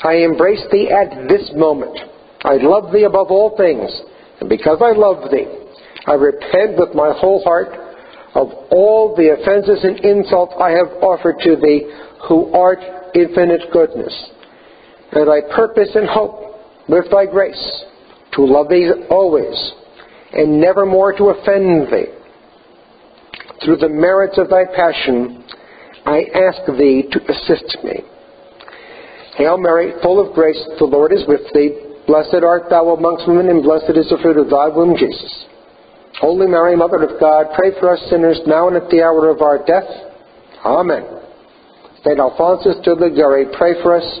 I 0.02 0.24
embrace 0.24 0.64
thee 0.72 0.88
at 0.88 1.28
this 1.28 1.50
moment. 1.54 1.98
I 2.42 2.56
love 2.56 2.92
thee 2.92 3.04
above 3.04 3.30
all 3.30 3.54
things, 3.56 3.90
and 4.40 4.48
because 4.48 4.80
I 4.80 4.96
love 4.96 5.30
thee, 5.30 5.44
I 6.06 6.14
repent 6.14 6.78
with 6.78 6.94
my 6.94 7.12
whole 7.12 7.44
heart 7.44 7.68
of 8.34 8.48
all 8.70 9.14
the 9.14 9.36
offenses 9.36 9.84
and 9.84 10.00
insults 10.00 10.54
I 10.58 10.70
have 10.70 11.02
offered 11.02 11.36
to 11.44 11.56
thee, 11.56 11.92
who 12.28 12.52
art 12.54 12.78
infinite 13.14 13.70
goodness. 13.72 14.14
And 15.12 15.28
I 15.28 15.40
purpose 15.54 15.90
and 15.94 16.08
hope, 16.08 16.59
with 16.90 17.10
thy 17.10 17.26
grace, 17.26 17.84
to 18.32 18.44
love 18.44 18.68
thee 18.68 18.90
always 19.10 19.72
and 20.32 20.60
never 20.60 20.86
more 20.86 21.12
to 21.12 21.30
offend 21.30 21.88
thee. 21.92 22.06
Through 23.64 23.76
the 23.76 23.88
merits 23.88 24.38
of 24.38 24.48
thy 24.48 24.64
passion, 24.74 25.44
I 26.06 26.24
ask 26.34 26.64
thee 26.78 27.04
to 27.10 27.20
assist 27.30 27.78
me. 27.84 28.00
Hail 29.36 29.58
Mary, 29.58 29.92
full 30.02 30.24
of 30.24 30.34
grace, 30.34 30.60
the 30.78 30.84
Lord 30.84 31.12
is 31.12 31.24
with 31.26 31.40
thee. 31.52 31.78
Blessed 32.06 32.42
art 32.42 32.64
thou 32.70 32.90
amongst 32.90 33.28
women, 33.28 33.48
and 33.48 33.62
blessed 33.62 33.96
is 33.96 34.08
the 34.08 34.18
fruit 34.22 34.36
of 34.36 34.50
thy 34.50 34.68
womb, 34.68 34.96
Jesus. 34.96 35.46
Holy 36.20 36.46
Mary, 36.46 36.76
Mother 36.76 37.02
of 37.02 37.20
God, 37.20 37.46
pray 37.54 37.70
for 37.78 37.92
us 37.92 38.00
sinners 38.10 38.40
now 38.46 38.68
and 38.68 38.76
at 38.76 38.90
the 38.90 39.02
hour 39.02 39.28
of 39.28 39.40
our 39.42 39.64
death. 39.64 39.88
Amen. 40.64 41.04
St. 42.04 42.18
Alphonsus 42.18 42.76
de 42.82 42.94
Liguori, 42.94 43.46
pray 43.56 43.80
for 43.82 43.96
us 43.96 44.20